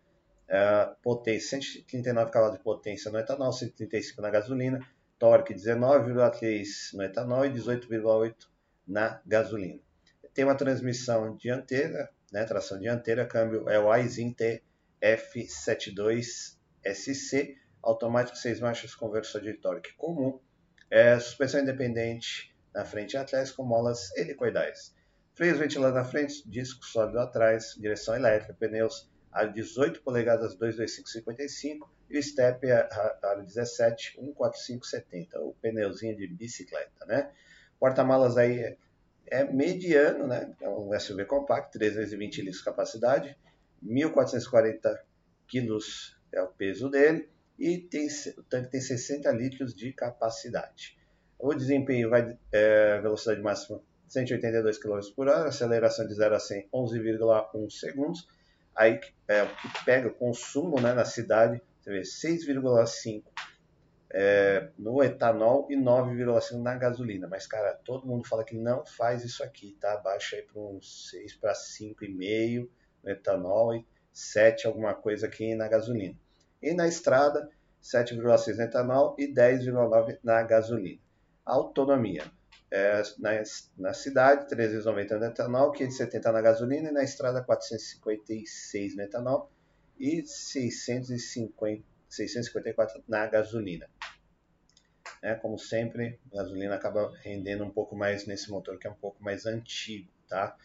é, 0.48 0.90
potência 1.02 1.60
139 1.62 2.32
cavalos 2.32 2.58
de 2.58 2.64
potência 2.64 3.12
no 3.12 3.20
etanol, 3.20 3.54
135 3.54 4.22
na 4.22 4.30
gasolina, 4.30 4.80
torque 5.18 5.54
19,3 5.54 6.94
no 6.94 7.04
etanol 7.04 7.46
e 7.46 7.52
18,8 7.52 8.36
na 8.88 9.22
gasolina. 9.26 9.82
Tem 10.34 10.46
uma 10.46 10.56
transmissão 10.56 11.36
dianteira, 11.36 12.10
né, 12.32 12.44
tração 12.44 12.80
dianteira, 12.80 13.26
câmbio 13.26 13.70
é 13.70 13.80
o 13.80 13.92
Aisin 13.92 14.36
TF72SC, 15.02 17.56
automático 17.82 18.38
6 18.38 18.60
marchas, 18.60 18.94
conversor 18.96 19.42
de 19.42 19.54
torque 19.54 19.94
comum, 19.94 20.40
é, 20.90 21.18
suspensão 21.20 21.62
independente 21.62 22.54
na 22.74 22.84
frente 22.84 23.14
e 23.14 23.18
atrás 23.18 23.52
com 23.52 23.64
molas 23.64 24.12
helicoidais 24.18 24.94
freios 25.36 25.60
ventilados 25.60 25.96
na 25.96 26.06
frente, 26.06 26.50
disco 26.50 26.84
sólido 26.86 27.20
atrás, 27.20 27.76
direção 27.78 28.16
elétrica, 28.16 28.54
pneus 28.54 29.10
a 29.32 29.44
18 29.44 30.02
polegadas 30.02 30.56
22555 30.56 31.94
e 32.10 32.18
o 32.18 32.24
step 32.24 32.72
a 32.72 33.36
17 33.44 34.18
14570, 34.34 35.40
o 35.42 35.54
pneuzinho 35.56 36.16
de 36.16 36.28
bicicleta, 36.28 37.06
né? 37.06 37.32
Porta-malas 37.80 38.38
aí 38.38 38.60
é, 38.60 38.78
é 39.28 39.44
mediano, 39.44 40.28
né? 40.28 40.54
É 40.62 40.70
um 40.70 40.98
SUV 41.00 41.26
compacto, 41.26 41.78
320 41.78 42.38
litros 42.42 42.60
de 42.60 42.66
capacidade, 42.66 43.38
1440 43.82 45.04
quilos 45.48 46.18
é 46.32 46.42
o 46.42 46.48
peso 46.48 46.90
dele 46.90 47.30
e 47.58 47.78
tem, 47.78 48.08
o 48.38 48.44
tanque 48.44 48.72
tem 48.72 48.82
60 48.82 49.32
litros 49.32 49.74
de 49.74 49.94
capacidade. 49.94 50.98
O 51.38 51.54
desempenho 51.54 52.10
vai 52.10 52.38
é, 52.52 53.00
velocidade 53.02 53.42
máxima 53.42 53.82
182 54.08 54.78
km 54.78 55.00
por 55.16 55.28
hora, 55.28 55.50
aceleração 55.50 56.08
de 56.08 56.14
0 56.14 56.36
a 56.36 56.40
100 56.40 56.70
11,1 56.74 57.70
segundos. 57.72 58.28
Aí 58.76 59.00
é 59.28 59.44
o 59.44 59.56
que 59.56 59.86
pega 59.86 60.08
o 60.08 60.14
consumo 60.14 60.80
né, 60.82 60.94
na 60.94 61.06
cidade, 61.06 61.62
você 61.82 61.92
vê 61.92 62.02
6,5 62.02 63.24
é, 64.12 64.70
no 64.78 65.04
etanol 65.04 65.68
e 65.70 65.76
9,5 65.76 66.62
na 66.62 66.76
gasolina. 66.76 67.28
Mas, 67.28 67.48
cara, 67.48 67.74
todo 67.74 68.08
mundo 68.08 68.28
fala 68.28 68.44
que 68.44 68.56
não 68.56 68.86
faz 68.86 69.24
isso 69.24 69.44
aqui, 69.44 69.78
tá? 69.80 69.98
Baixa 69.98 70.36
aí 70.36 70.42
para 70.44 70.62
uns 70.62 71.10
6 71.10 71.36
para 71.36 71.54
5,5 71.54 72.70
no 73.04 73.10
etanol 73.10 73.76
e 73.76 73.86
7 74.14 74.68
alguma 74.68 74.94
coisa 74.94 75.28
aqui 75.28 75.56
na 75.56 75.68
gasolina. 75.68 76.16
E 76.62 76.74
na 76.74 76.88
estrada, 76.88 77.50
7,6 77.84 78.56
no 78.56 78.64
etanol 78.64 79.16
e 79.18 79.28
10,9 79.28 80.20
na 80.24 80.42
gasolina. 80.44 81.00
Autonomia. 81.46 82.24
É, 82.72 83.02
na, 83.20 83.32
na 83.78 83.94
cidade, 83.94 84.48
390 84.48 85.20
no 85.20 85.26
etanol, 85.26 85.72
570 85.72 86.32
na 86.32 86.42
gasolina 86.42 86.90
e 86.90 86.92
na 86.92 87.04
estrada 87.04 87.44
456 87.44 88.96
no 88.96 89.04
etanol 89.04 89.52
e 90.00 90.26
650, 90.26 91.84
654 92.10 93.04
na 93.08 93.28
gasolina. 93.28 93.90
É, 95.22 95.34
como 95.36 95.58
sempre, 95.58 96.20
a 96.32 96.38
gasolina 96.38 96.76
acaba 96.76 97.12
rendendo 97.22 97.64
um 97.64 97.70
pouco 97.70 97.96
mais 97.96 98.28
nesse 98.28 98.50
motor 98.52 98.78
que 98.78 98.88
é 98.88 98.92
um 98.92 98.96
pouco 98.96 99.24
mais 99.24 99.46
antigo, 99.46 100.12
tá? 100.28 100.56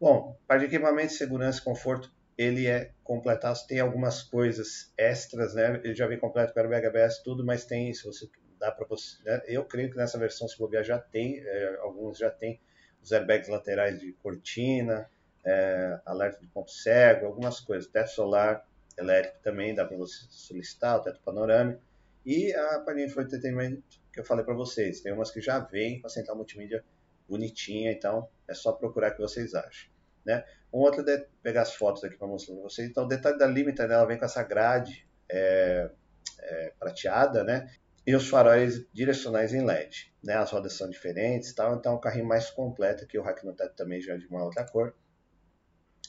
Bom, 0.00 0.38
para 0.46 0.60
de 0.60 0.66
equipamento, 0.66 1.12
segurança 1.12 1.60
e 1.60 1.64
conforto, 1.64 2.10
ele 2.36 2.66
é 2.66 2.92
completado, 3.02 3.58
tem 3.66 3.80
algumas 3.80 4.22
coisas 4.22 4.92
extras, 4.96 5.54
né? 5.54 5.80
Ele 5.82 5.94
já 5.94 6.06
vem 6.06 6.18
completo 6.18 6.54
com 6.54 6.60
airbag 6.60 6.86
ABS, 6.86 7.18
tudo, 7.18 7.44
mas 7.44 7.64
tem, 7.64 7.92
se 7.92 8.04
você 8.04 8.28
dá 8.58 8.70
para 8.70 8.86
você, 8.86 9.22
né? 9.24 9.42
eu 9.46 9.64
creio 9.64 9.90
que 9.90 9.96
nessa 9.96 10.18
versão 10.18 10.46
se 10.48 10.56
bobear 10.58 10.84
já 10.84 10.98
tem, 10.98 11.40
é, 11.40 11.76
alguns 11.80 12.18
já 12.18 12.30
tem 12.30 12.60
os 13.02 13.12
airbags 13.12 13.48
laterais 13.48 13.98
de 13.98 14.12
cortina, 14.14 15.08
é, 15.44 16.00
alerta 16.04 16.40
de 16.40 16.46
ponto 16.48 16.70
cego, 16.70 17.26
algumas 17.26 17.60
coisas, 17.60 17.90
teto 17.90 18.10
solar 18.10 18.67
elétrico 18.98 19.38
também, 19.42 19.74
dá 19.74 19.84
para 19.84 19.96
você 19.96 20.26
solicitar, 20.30 20.96
o 20.96 21.02
teto 21.02 21.20
panorâmico, 21.20 21.80
e 22.24 22.52
a 22.52 22.80
painel 22.80 23.06
de 23.06 23.12
entretenimento 23.12 23.82
que 24.12 24.20
eu 24.20 24.24
falei 24.24 24.44
para 24.44 24.54
vocês, 24.54 25.00
tem 25.00 25.12
umas 25.12 25.30
que 25.30 25.40
já 25.40 25.58
vem 25.58 26.00
com 26.00 26.06
a 26.06 26.10
central 26.10 26.36
multimídia 26.36 26.84
bonitinha, 27.28 27.92
então 27.92 28.28
é 28.46 28.54
só 28.54 28.72
procurar 28.72 29.12
que 29.12 29.20
vocês 29.20 29.54
achem. 29.54 29.90
Né? 30.24 30.44
Um 30.72 30.80
outro 30.80 31.02
de 31.02 31.26
pegar 31.42 31.62
as 31.62 31.74
fotos 31.74 32.04
aqui 32.04 32.16
para 32.16 32.26
mostrar 32.26 32.54
para 32.54 32.64
vocês. 32.64 32.88
Então, 32.88 33.04
o 33.04 33.08
detalhe 33.08 33.38
da 33.38 33.46
limiter, 33.46 33.90
ela 33.90 34.04
vem 34.04 34.18
com 34.18 34.24
essa 34.24 34.42
grade 34.42 35.08
é, 35.30 35.90
é, 36.40 36.72
prateada, 36.78 37.42
né? 37.42 37.70
E 38.06 38.14
os 38.14 38.28
faróis 38.28 38.86
direcionais 38.92 39.54
em 39.54 39.64
LED, 39.64 40.12
né? 40.22 40.34
As 40.34 40.50
rodas 40.50 40.74
são 40.74 40.88
diferentes, 40.88 41.54
tal. 41.54 41.76
Então, 41.76 41.92
é 41.92 41.96
um 41.96 42.00
carrinho 42.00 42.26
mais 42.26 42.50
completo 42.50 43.06
que 43.06 43.18
o 43.18 43.22
Hacknotet 43.22 43.74
também 43.74 44.00
já 44.00 44.14
é 44.14 44.18
de 44.18 44.26
uma 44.26 44.44
outra 44.44 44.64
cor, 44.64 44.94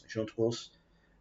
junto 0.08 0.36
com 0.36 0.48
os 0.48 0.72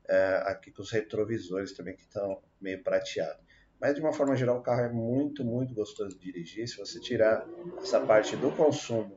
é, 0.08 0.42
aqui 0.46 0.70
com 0.70 0.82
os 0.82 0.90
retrovisores 0.90 1.72
também 1.72 1.94
que 1.94 2.02
estão 2.02 2.42
meio 2.60 2.82
prateados. 2.82 3.46
Mas 3.80 3.94
de 3.94 4.00
uma 4.00 4.12
forma 4.12 4.34
geral, 4.34 4.58
o 4.58 4.62
carro 4.62 4.82
é 4.82 4.92
muito, 4.92 5.44
muito 5.44 5.74
gostoso 5.74 6.18
de 6.18 6.32
dirigir. 6.32 6.66
Se 6.66 6.76
você 6.76 6.98
tirar 6.98 7.46
essa 7.80 8.00
parte 8.00 8.36
do 8.36 8.50
consumo 8.50 9.16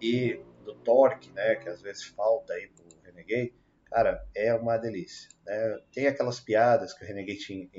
e 0.00 0.38
do 0.64 0.74
torque, 0.74 1.30
né, 1.32 1.56
que 1.56 1.68
às 1.68 1.80
vezes 1.80 2.04
falta 2.04 2.52
aí 2.52 2.68
pro 2.68 2.84
Renegade, 3.04 3.54
cara, 3.86 4.22
é 4.34 4.52
uma 4.52 4.76
delícia. 4.76 5.30
Né? 5.46 5.80
Tem 5.92 6.06
aquelas 6.06 6.40
piadas 6.40 6.92
que 6.92 7.04
o 7.04 7.06
Renegade 7.06 7.70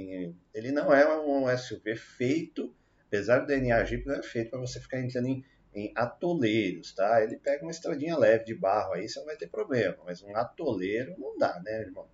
ele 0.53 0.71
não 0.71 0.91
é 0.91 1.19
um 1.19 1.55
SUV 1.55 1.95
feito, 1.95 2.73
apesar 3.05 3.39
do 3.39 3.47
DNA 3.47 3.83
Jeep, 3.83 4.07
não 4.07 4.15
é 4.15 4.23
feito 4.23 4.49
para 4.49 4.59
você 4.59 4.79
ficar 4.79 4.99
entrando 4.99 5.27
em, 5.27 5.45
em, 5.75 5.93
atoleiros, 5.95 6.95
tá? 6.95 7.21
Ele 7.21 7.37
pega 7.37 7.61
uma 7.61 7.71
estradinha 7.71 8.17
leve 8.17 8.45
de 8.45 8.55
barro 8.55 8.93
aí, 8.93 9.07
você 9.07 9.19
não 9.19 9.27
vai 9.27 9.37
ter 9.37 9.47
problema, 9.47 9.97
mas 10.03 10.23
um 10.23 10.35
atoleiro 10.35 11.13
não 11.19 11.37
dá, 11.37 11.61
né, 11.63 11.81
irmão? 11.81 12.07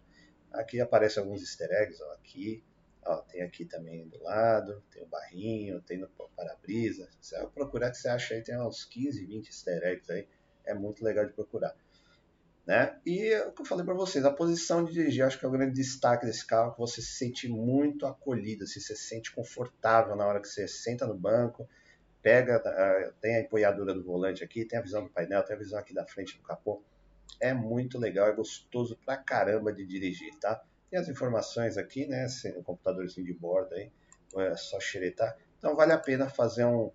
Aqui 0.53 0.79
aparecem 0.79 1.21
alguns 1.21 1.41
easter 1.41 1.69
eggs, 1.71 2.01
ó, 2.01 2.13
aqui, 2.13 2.63
ó, 3.03 3.17
tem 3.23 3.41
aqui 3.41 3.65
também 3.65 4.07
do 4.07 4.21
lado, 4.21 4.83
tem 4.91 5.01
o 5.01 5.07
barrinho, 5.07 5.81
tem 5.81 5.97
no 5.97 6.07
para-brisa. 6.07 7.09
Você 7.19 7.35
vai 7.37 7.47
procurar 7.47 7.91
que 7.91 7.97
você 7.97 8.07
acha 8.07 8.35
aí, 8.35 8.41
tem 8.43 8.59
uns 8.61 8.85
15, 8.85 9.25
20 9.25 9.47
easter 9.47 9.83
eggs 9.83 10.11
aí, 10.11 10.27
é 10.63 10.73
muito 10.73 11.03
legal 11.03 11.25
de 11.25 11.33
procurar. 11.33 11.75
Né? 12.65 12.97
E 13.05 13.33
é 13.33 13.45
o 13.45 13.51
que 13.51 13.61
eu 13.61 13.65
falei 13.65 13.83
para 13.83 13.93
vocês, 13.93 14.23
a 14.23 14.31
posição 14.31 14.85
de 14.85 14.93
dirigir, 14.93 15.25
acho 15.25 15.37
que 15.37 15.43
é 15.43 15.47
o 15.47 15.51
grande 15.51 15.73
destaque 15.73 16.25
desse 16.25 16.45
carro, 16.45 16.71
que 16.71 16.79
você 16.79 17.01
se 17.01 17.13
sente 17.17 17.49
muito 17.49 18.05
acolhido, 18.05 18.65
se 18.65 18.79
você 18.79 18.95
se 18.95 19.07
sente 19.07 19.33
confortável 19.33 20.15
na 20.15 20.25
hora 20.25 20.39
que 20.39 20.47
você 20.47 20.65
senta 20.65 21.05
no 21.05 21.15
banco, 21.15 21.67
pega, 22.21 22.61
tem 23.19 23.35
a 23.35 23.41
empunhadura 23.41 23.93
do 23.93 24.01
volante 24.01 24.43
aqui, 24.45 24.63
tem 24.63 24.79
a 24.79 24.81
visão 24.81 25.03
do 25.03 25.09
painel, 25.09 25.43
tem 25.43 25.55
a 25.57 25.59
visão 25.59 25.77
aqui 25.77 25.93
da 25.93 26.05
frente 26.05 26.37
do 26.37 26.43
capô. 26.43 26.81
É 27.39 27.53
muito 27.53 27.97
legal, 27.97 28.27
é 28.27 28.33
gostoso 28.33 28.97
pra 29.05 29.17
caramba 29.17 29.73
de 29.73 29.85
dirigir, 29.85 30.33
tá? 30.39 30.61
Tem 30.89 30.99
as 30.99 31.09
informações 31.09 31.77
aqui, 31.77 32.05
né? 32.05 32.27
O 32.57 32.63
computadorzinho 32.63 33.25
de 33.25 33.33
bordo 33.33 33.73
aí, 33.75 33.91
é 34.37 34.55
só 34.55 34.79
xeretar. 34.79 35.35
Então 35.57 35.75
vale 35.75 35.91
a 35.91 35.97
pena 35.97 36.29
fazer 36.29 36.65
um, 36.65 36.91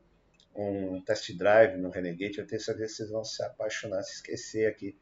um 0.54 1.00
test 1.02 1.36
drive 1.36 1.76
no 1.76 1.90
Renegade, 1.90 2.38
eu 2.38 2.46
tenho 2.46 2.60
certeza 2.60 2.88
que 2.88 2.96
vocês 2.96 3.10
vão 3.10 3.24
se 3.24 3.42
apaixonar, 3.42 4.02
se 4.02 4.14
esquecer 4.14 4.66
aqui 4.66 4.96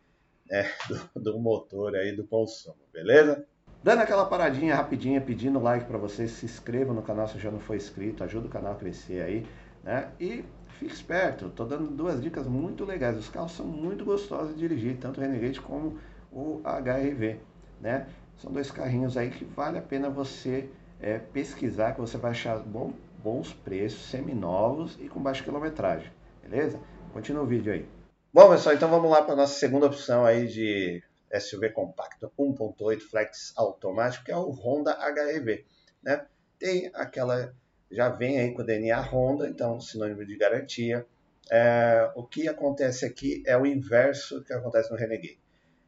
né, 0.49 0.71
do, 1.15 1.21
do 1.21 1.39
motor 1.39 1.95
aí, 1.95 2.13
do 2.13 2.27
consumo, 2.27 2.77
beleza? 2.93 3.45
Dando 3.83 4.03
aquela 4.03 4.27
paradinha 4.27 4.75
rapidinha, 4.75 5.21
pedindo 5.21 5.61
like 5.61 5.87
para 5.87 5.99
vocês, 5.99 6.33
se 6.33 6.45
inscrevam 6.45 6.95
no 6.95 7.03
canal 7.03 7.29
se 7.29 7.39
já 7.39 7.51
não 7.51 7.61
for 7.61 7.77
inscrito, 7.77 8.25
ajuda 8.25 8.49
o 8.49 8.51
canal 8.51 8.73
a 8.73 8.77
crescer 8.77 9.23
aí, 9.23 9.47
né? 9.87 10.11
E 10.21 10.45
fique 10.79 10.93
esperto, 10.93 11.49
tô 11.49 11.65
dando 11.65 11.87
duas 11.87 12.21
dicas 12.21 12.47
muito 12.47 12.85
legais. 12.85 13.17
Os 13.17 13.29
carros 13.29 13.53
são 13.53 13.65
muito 13.65 14.05
gostosos 14.05 14.55
de 14.55 14.59
dirigir, 14.59 14.99
tanto 14.99 15.19
o 15.19 15.21
Renegade 15.23 15.61
como 15.61 15.99
o 16.33 16.61
HRV, 16.65 17.39
né? 17.81 18.09
São 18.37 18.53
dois 18.53 18.71
carrinhos 18.71 19.17
aí 19.17 19.31
que 19.31 19.45
vale 19.45 19.79
a 19.79 19.83
pena 19.83 20.11
você 20.11 20.69
é, 21.01 21.19
pesquisar, 21.19 21.93
que 21.93 22.01
você 22.01 22.19
vai 22.19 22.33
achar 22.33 22.59
bom, 22.59 22.93
bons 23.23 23.53
preços, 23.53 24.11
seminovos 24.11 24.99
e 25.01 25.09
com 25.09 25.21
baixa 25.21 25.45
quilometragem, 25.45 26.11
beleza? 26.43 26.79
Continua 27.13 27.45
o 27.45 27.47
vídeo 27.47 27.73
aí. 27.73 27.89
Bom, 28.35 28.51
pessoal, 28.51 28.75
então 28.75 28.91
vamos 28.91 29.11
lá 29.11 29.23
para 29.23 29.33
a 29.33 29.37
nossa 29.37 29.59
segunda 29.59 29.87
opção 29.87 30.27
aí 30.27 30.47
de 30.47 31.03
SUV 31.33 31.71
compacto 31.71 32.31
1.8 32.39 33.01
flex 33.01 33.53
automático, 33.57 34.25
que 34.25 34.33
é 34.33 34.37
o 34.37 34.51
Honda 34.51 34.99
HEV, 35.01 35.65
né? 36.03 36.27
Tem 36.59 36.91
aquela, 36.95 37.55
já 37.91 38.09
vem 38.09 38.39
aí 38.39 38.53
com 38.53 38.63
o 38.63 38.67
DNA 38.67 39.01
Honda, 39.01 39.49
então 39.49 39.81
sinônimo 39.81 40.25
de 40.25 40.37
garantia. 40.37 41.07
É, 41.51 42.11
o 42.15 42.25
que 42.25 42.49
acontece 42.49 43.05
aqui 43.05 43.43
é 43.47 43.57
o 43.57 43.65
inverso 43.65 44.43
que 44.43 44.53
acontece 44.53 44.91
no 44.91 44.97
Renegade. 44.97 45.39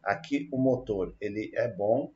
Aqui 0.02 0.49
o 0.52 0.59
motor 0.59 1.14
ele 1.21 1.50
é 1.55 1.69
bom, 1.69 2.12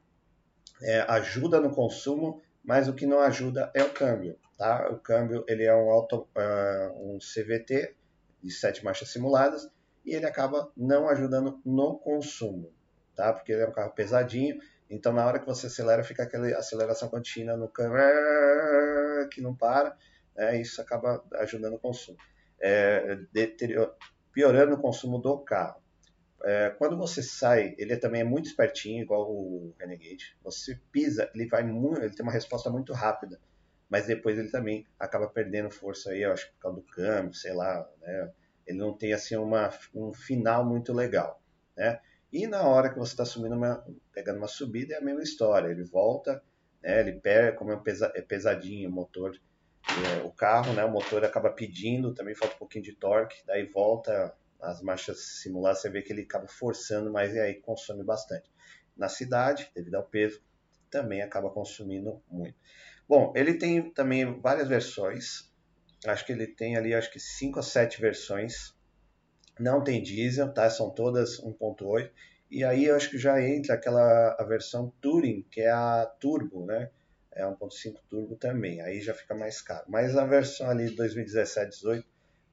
é, 0.80 1.00
ajuda 1.08 1.60
no 1.60 1.74
consumo, 1.74 2.40
mas 2.62 2.88
o 2.88 2.94
que 2.94 3.06
não 3.06 3.20
ajuda 3.20 3.70
é 3.74 3.82
o 3.82 3.92
câmbio, 3.92 4.38
tá? 4.56 4.88
O 4.90 4.98
câmbio 4.98 5.44
ele 5.48 5.64
é 5.64 5.74
um, 5.74 5.90
auto, 5.90 6.28
uh, 6.36 7.14
um 7.14 7.18
CVT 7.18 7.94
de 8.42 8.50
sete 8.50 8.84
marchas 8.84 9.08
simuladas 9.08 9.68
e 10.04 10.14
ele 10.14 10.26
acaba 10.26 10.70
não 10.76 11.08
ajudando 11.08 11.60
no 11.64 11.98
consumo, 11.98 12.72
tá? 13.16 13.32
Porque 13.32 13.52
ele 13.52 13.62
é 13.62 13.68
um 13.68 13.72
carro 13.72 13.90
pesadinho, 13.90 14.60
então 14.88 15.12
na 15.12 15.26
hora 15.26 15.40
que 15.40 15.46
você 15.46 15.66
acelera 15.66 16.04
fica 16.04 16.22
aquela 16.22 16.46
aceleração 16.56 17.08
contínua 17.08 17.56
no 17.56 17.68
câmbio 17.68 17.98
que 19.28 19.40
não 19.40 19.54
para, 19.54 19.96
né? 20.36 20.60
Isso 20.60 20.80
acaba 20.80 21.22
ajudando 21.34 21.74
o 21.74 21.78
consumo, 21.78 22.16
é, 22.60 23.18
piorando 24.32 24.74
o 24.74 24.80
consumo 24.80 25.18
do 25.18 25.38
carro. 25.38 25.80
É, 26.44 26.70
quando 26.70 26.96
você 26.96 27.22
sai, 27.22 27.74
ele 27.78 27.96
também 27.96 28.22
é 28.22 28.24
muito 28.24 28.46
espertinho, 28.46 29.02
igual 29.02 29.30
o 29.30 29.74
Renegade. 29.78 30.36
Você 30.42 30.80
pisa, 30.90 31.30
ele 31.34 31.46
vai 31.46 31.62
muito, 31.62 32.02
ele 32.02 32.14
tem 32.14 32.24
uma 32.24 32.32
resposta 32.32 32.68
muito 32.68 32.92
rápida, 32.92 33.40
mas 33.88 34.06
depois 34.06 34.38
ele 34.38 34.50
também 34.50 34.86
acaba 34.98 35.28
perdendo 35.28 35.70
força 35.70 36.10
aí, 36.10 36.22
eu 36.22 36.32
acho 36.32 36.50
por 36.54 36.58
causa 36.58 36.76
do 36.78 36.82
câmbio, 36.82 37.34
sei 37.34 37.52
lá, 37.52 37.88
né? 38.00 38.32
ele 38.66 38.78
não 38.78 38.96
tem 38.96 39.12
assim 39.12 39.36
uma, 39.36 39.70
um 39.94 40.12
final 40.12 40.64
muito 40.64 40.92
legal, 40.92 41.40
né? 41.76 42.00
E 42.32 42.46
na 42.46 42.62
hora 42.62 42.88
que 42.88 42.98
você 42.98 43.12
está 43.12 43.26
subindo 43.26 43.54
uma, 43.54 43.84
pegando 44.12 44.38
uma 44.38 44.48
subida 44.48 44.94
é 44.94 44.98
a 44.98 45.02
mesma 45.02 45.22
história, 45.22 45.68
ele 45.68 45.84
volta, 45.84 46.42
né? 46.82 47.00
Ele 47.00 47.12
pega 47.12 47.52
como 47.52 47.72
é, 47.72 47.76
pesa, 47.76 48.12
é 48.14 48.22
pesadinho 48.22 48.88
o 48.88 48.92
motor, 48.92 49.38
é, 49.88 50.22
o 50.22 50.30
carro, 50.30 50.72
né? 50.72 50.84
O 50.84 50.90
motor 50.90 51.24
acaba 51.24 51.50
pedindo, 51.50 52.14
também 52.14 52.34
falta 52.34 52.54
um 52.54 52.58
pouquinho 52.58 52.84
de 52.84 52.94
torque, 52.94 53.42
daí 53.46 53.64
volta 53.64 54.34
as 54.60 54.80
marchas 54.80 55.40
simuladas, 55.42 55.80
você 55.80 55.90
vê 55.90 56.02
que 56.02 56.12
ele 56.12 56.22
acaba 56.22 56.46
forçando, 56.46 57.12
mas 57.12 57.36
aí 57.36 57.54
consome 57.54 58.04
bastante. 58.04 58.50
Na 58.96 59.08
cidade, 59.08 59.70
devido 59.74 59.96
ao 59.96 60.04
peso, 60.04 60.40
também 60.90 61.22
acaba 61.22 61.50
consumindo 61.50 62.22
muito. 62.30 62.56
Bom, 63.08 63.32
ele 63.34 63.54
tem 63.54 63.90
também 63.90 64.40
várias 64.40 64.68
versões, 64.68 65.52
Acho 66.06 66.26
que 66.26 66.32
ele 66.32 66.46
tem 66.46 66.76
ali, 66.76 66.94
acho 66.94 67.10
que 67.10 67.20
5 67.20 67.58
ou 67.58 67.62
7 67.62 68.00
versões. 68.00 68.74
Não 69.58 69.84
tem 69.84 70.02
diesel, 70.02 70.52
tá? 70.52 70.68
São 70.68 70.90
todas 70.90 71.38
1.8. 71.40 72.10
E 72.52 72.64
aí 72.64 72.84
eu 72.84 72.94
acho 72.94 73.08
que 73.08 73.16
já 73.16 73.40
entra 73.40 73.74
aquela 73.74 74.36
a 74.38 74.44
versão 74.44 74.92
Touring, 75.00 75.40
que 75.50 75.62
é 75.62 75.70
a 75.70 76.04
Turbo, 76.20 76.66
né? 76.66 76.90
É 77.30 77.46
1.5 77.46 77.98
Turbo 78.10 78.36
também. 78.36 78.82
Aí 78.82 79.00
já 79.00 79.14
fica 79.14 79.34
mais 79.34 79.62
caro. 79.62 79.86
Mas 79.88 80.14
a 80.18 80.26
versão 80.26 80.68
ali 80.68 80.94
2017-18 80.94 82.04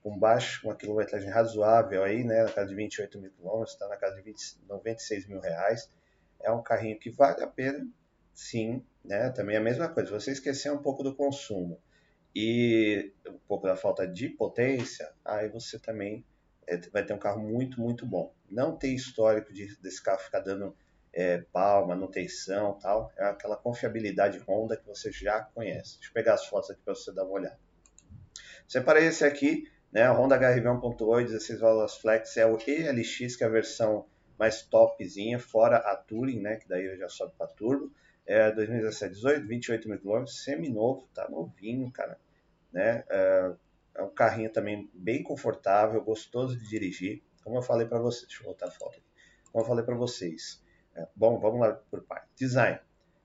com 0.02 0.18
baixo, 0.18 0.66
uma 0.66 0.74
quilometragem 0.74 1.30
razoável 1.30 2.02
aí, 2.02 2.24
né, 2.24 2.44
na 2.44 2.50
casa 2.50 2.70
de 2.70 2.76
28 2.76 3.20
mil 3.20 3.30
quilômetros, 3.32 3.74
está 3.74 3.90
na 3.90 3.98
casa 3.98 4.16
de 4.16 4.22
20, 4.22 4.60
96 4.70 5.28
mil 5.28 5.42
reais. 5.42 5.90
É 6.40 6.50
um 6.50 6.64
carrinho 6.64 6.98
que 6.98 7.10
vale 7.10 7.44
a 7.44 7.48
pena, 7.48 7.86
sim, 8.34 8.82
né, 9.04 9.30
também 9.32 9.58
é 9.58 9.60
a 9.60 9.62
mesma 9.62 9.90
coisa. 9.90 10.10
Você 10.12 10.32
esquecer 10.32 10.72
um 10.72 10.78
pouco 10.78 11.04
do 11.04 11.14
consumo 11.14 11.78
e 12.34 13.12
um 13.28 13.38
pouco 13.50 13.68
da 13.68 13.76
falta 13.76 14.08
de 14.08 14.30
potência, 14.30 15.12
aí 15.26 15.50
você 15.50 15.78
também 15.78 16.24
vai 16.92 17.04
ter 17.04 17.14
um 17.14 17.18
carro 17.18 17.42
muito, 17.42 17.80
muito 17.80 18.06
bom. 18.06 18.34
Não 18.50 18.76
tem 18.76 18.96
histórico 18.96 19.54
de, 19.54 19.76
desse 19.82 20.02
carro 20.02 20.20
ficar 20.20 20.40
dando 20.40 20.76
é, 21.14 21.40
pau, 21.52 21.88
manutenção 21.88 22.78
tal, 22.80 23.12
é 23.18 23.26
aquela 23.26 23.56
confiabilidade 23.56 24.40
Honda 24.48 24.78
que 24.78 24.86
você 24.86 25.12
já 25.12 25.42
conhece. 25.42 25.96
Deixa 25.96 26.10
eu 26.10 26.14
pegar 26.14 26.36
as 26.36 26.46
fotos 26.46 26.70
aqui 26.70 26.82
para 26.84 26.96
você 26.96 27.12
dar 27.12 27.24
uma 27.24 27.34
olhada. 27.34 27.60
Separei 28.68 29.08
esse 29.08 29.26
aqui, 29.26 29.68
né, 29.92 30.04
a 30.04 30.12
Honda 30.12 30.36
HRV 30.36 30.68
1.8, 30.68 31.26
16 31.26 31.60
válvulas 31.60 31.98
flex, 31.98 32.38
é 32.38 32.46
o 32.46 32.58
ELX, 32.66 33.36
que 33.36 33.44
é 33.44 33.48
a 33.48 33.50
versão 33.50 34.06
mais 34.38 34.62
topzinha, 34.62 35.40
fora 35.40 35.78
a 35.78 35.96
Touring, 35.96 36.40
né, 36.40 36.58
que 36.58 36.68
daí 36.68 36.96
já 36.98 37.10
sobe 37.10 37.34
para 37.38 37.48
turbo. 37.48 37.92
É 38.26 38.52
2017, 38.52 39.16
18, 39.16 39.48
28 39.48 39.90
mil 39.90 40.00
quilômetros, 40.00 40.44
semi-novo, 40.44 41.10
tá 41.16 41.28
novinho, 41.30 41.92
cara. 41.92 42.20
Né? 42.72 43.04
É, 43.10 43.52
é 44.00 44.04
um 44.04 44.10
carrinho 44.10 44.50
também 44.50 44.90
bem 44.94 45.22
confortável, 45.22 46.02
gostoso 46.02 46.58
de 46.58 46.68
dirigir. 46.68 47.22
Como 47.44 47.58
eu 47.58 47.62
falei 47.62 47.86
para 47.86 48.00
vocês, 48.00 48.28
deixa 48.28 48.42
eu 48.42 48.46
voltar 48.46 48.68
a 48.68 48.72
foto 48.72 48.98
aqui. 48.98 49.04
Como 49.52 49.64
eu 49.64 49.68
falei 49.68 49.84
para 49.84 49.96
vocês, 49.96 50.64
é, 50.96 51.06
bom, 51.16 51.38
vamos 51.40 51.60
lá 51.60 51.74
por 51.74 52.02
parte. 52.04 52.28
Design. 52.36 52.80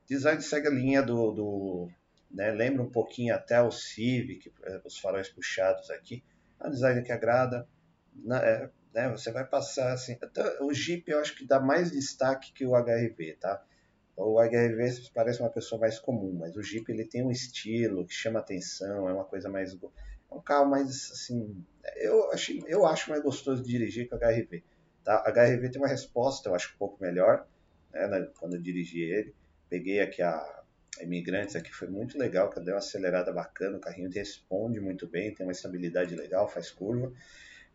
Design 0.06 0.42
segue 0.42 0.66
a 0.66 0.70
linha 0.70 1.02
do, 1.02 1.30
do 1.30 1.88
né, 2.30 2.50
lembra 2.50 2.82
um 2.82 2.90
pouquinho 2.90 3.34
até 3.34 3.62
o 3.62 3.70
Civic, 3.70 4.52
os 4.84 4.98
faróis 4.98 5.28
puxados 5.28 5.90
aqui. 5.90 6.24
É 6.60 6.66
um 6.66 6.70
design 6.70 7.02
que 7.02 7.12
agrada. 7.12 7.68
Né, 8.12 8.70
né, 8.92 9.08
você 9.10 9.30
vai 9.30 9.46
passar 9.46 9.92
assim. 9.92 10.18
o 10.60 10.72
Jeep 10.72 11.08
eu 11.08 11.20
acho 11.20 11.36
que 11.36 11.46
dá 11.46 11.60
mais 11.60 11.92
destaque 11.92 12.52
que 12.52 12.66
o 12.66 12.74
HRV, 12.74 13.36
tá? 13.40 13.64
O 14.16 14.40
HRV 14.40 15.10
parece 15.12 15.40
uma 15.40 15.50
pessoa 15.50 15.80
mais 15.80 15.98
comum, 15.98 16.36
mas 16.38 16.56
o 16.56 16.62
Jeep 16.62 16.90
ele 16.90 17.04
tem 17.04 17.24
um 17.24 17.32
estilo 17.32 18.06
que 18.06 18.14
chama 18.14 18.38
atenção, 18.38 19.08
é 19.08 19.12
uma 19.12 19.24
coisa 19.24 19.48
mais 19.48 19.74
um 20.34 20.42
carro 20.42 20.66
mais 20.66 21.10
assim, 21.12 21.64
eu 21.96 22.30
achei, 22.30 22.62
eu 22.66 22.86
acho 22.86 23.10
mais 23.10 23.22
gostoso 23.22 23.62
de 23.62 23.70
dirigir 23.70 24.08
que 24.08 24.14
o 24.14 24.18
HRV. 24.18 24.62
Tá? 25.02 25.16
A 25.26 25.30
HRV 25.30 25.70
tem 25.70 25.80
uma 25.80 25.88
resposta, 25.88 26.48
eu 26.48 26.54
acho 26.54 26.74
um 26.74 26.78
pouco 26.78 27.02
melhor, 27.02 27.46
né, 27.92 28.28
quando 28.38 28.54
eu 28.54 28.62
dirigi 28.62 29.02
ele. 29.02 29.34
Peguei 29.68 30.00
aqui 30.00 30.22
a 30.22 30.62
Imigrantes 31.00 31.56
aqui, 31.56 31.72
foi 31.72 31.88
muito 31.88 32.16
legal, 32.16 32.48
que 32.50 32.58
eu 32.58 32.62
dei 32.62 32.72
uma 32.72 32.78
acelerada 32.78 33.32
bacana, 33.32 33.76
o 33.76 33.80
carrinho 33.80 34.10
responde 34.10 34.80
muito 34.80 35.06
bem, 35.08 35.34
tem 35.34 35.44
uma 35.44 35.52
estabilidade 35.52 36.14
legal, 36.14 36.48
faz 36.48 36.70
curva, 36.70 37.12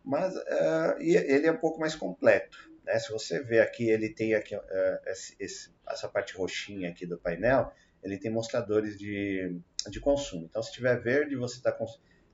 mas 0.02 0.34
uh, 0.34 0.96
ele 0.98 1.46
é 1.46 1.52
um 1.52 1.58
pouco 1.58 1.78
mais 1.78 1.94
completo. 1.94 2.70
Né? 2.84 2.98
Se 2.98 3.12
você 3.12 3.42
ver 3.42 3.60
aqui, 3.60 3.90
ele 3.90 4.08
tem 4.08 4.34
aqui 4.34 4.56
uh, 4.56 4.60
esse, 5.06 5.36
esse, 5.38 5.70
essa 5.86 6.08
parte 6.08 6.34
roxinha 6.34 6.88
aqui 6.88 7.04
do 7.04 7.18
painel, 7.18 7.72
ele 8.02 8.16
tem 8.16 8.30
mostradores 8.30 8.98
de, 8.98 9.60
de 9.88 10.00
consumo. 10.00 10.46
Então, 10.46 10.62
se 10.62 10.72
tiver 10.72 10.98
verde, 10.98 11.36
você 11.36 11.56
está 11.56 11.70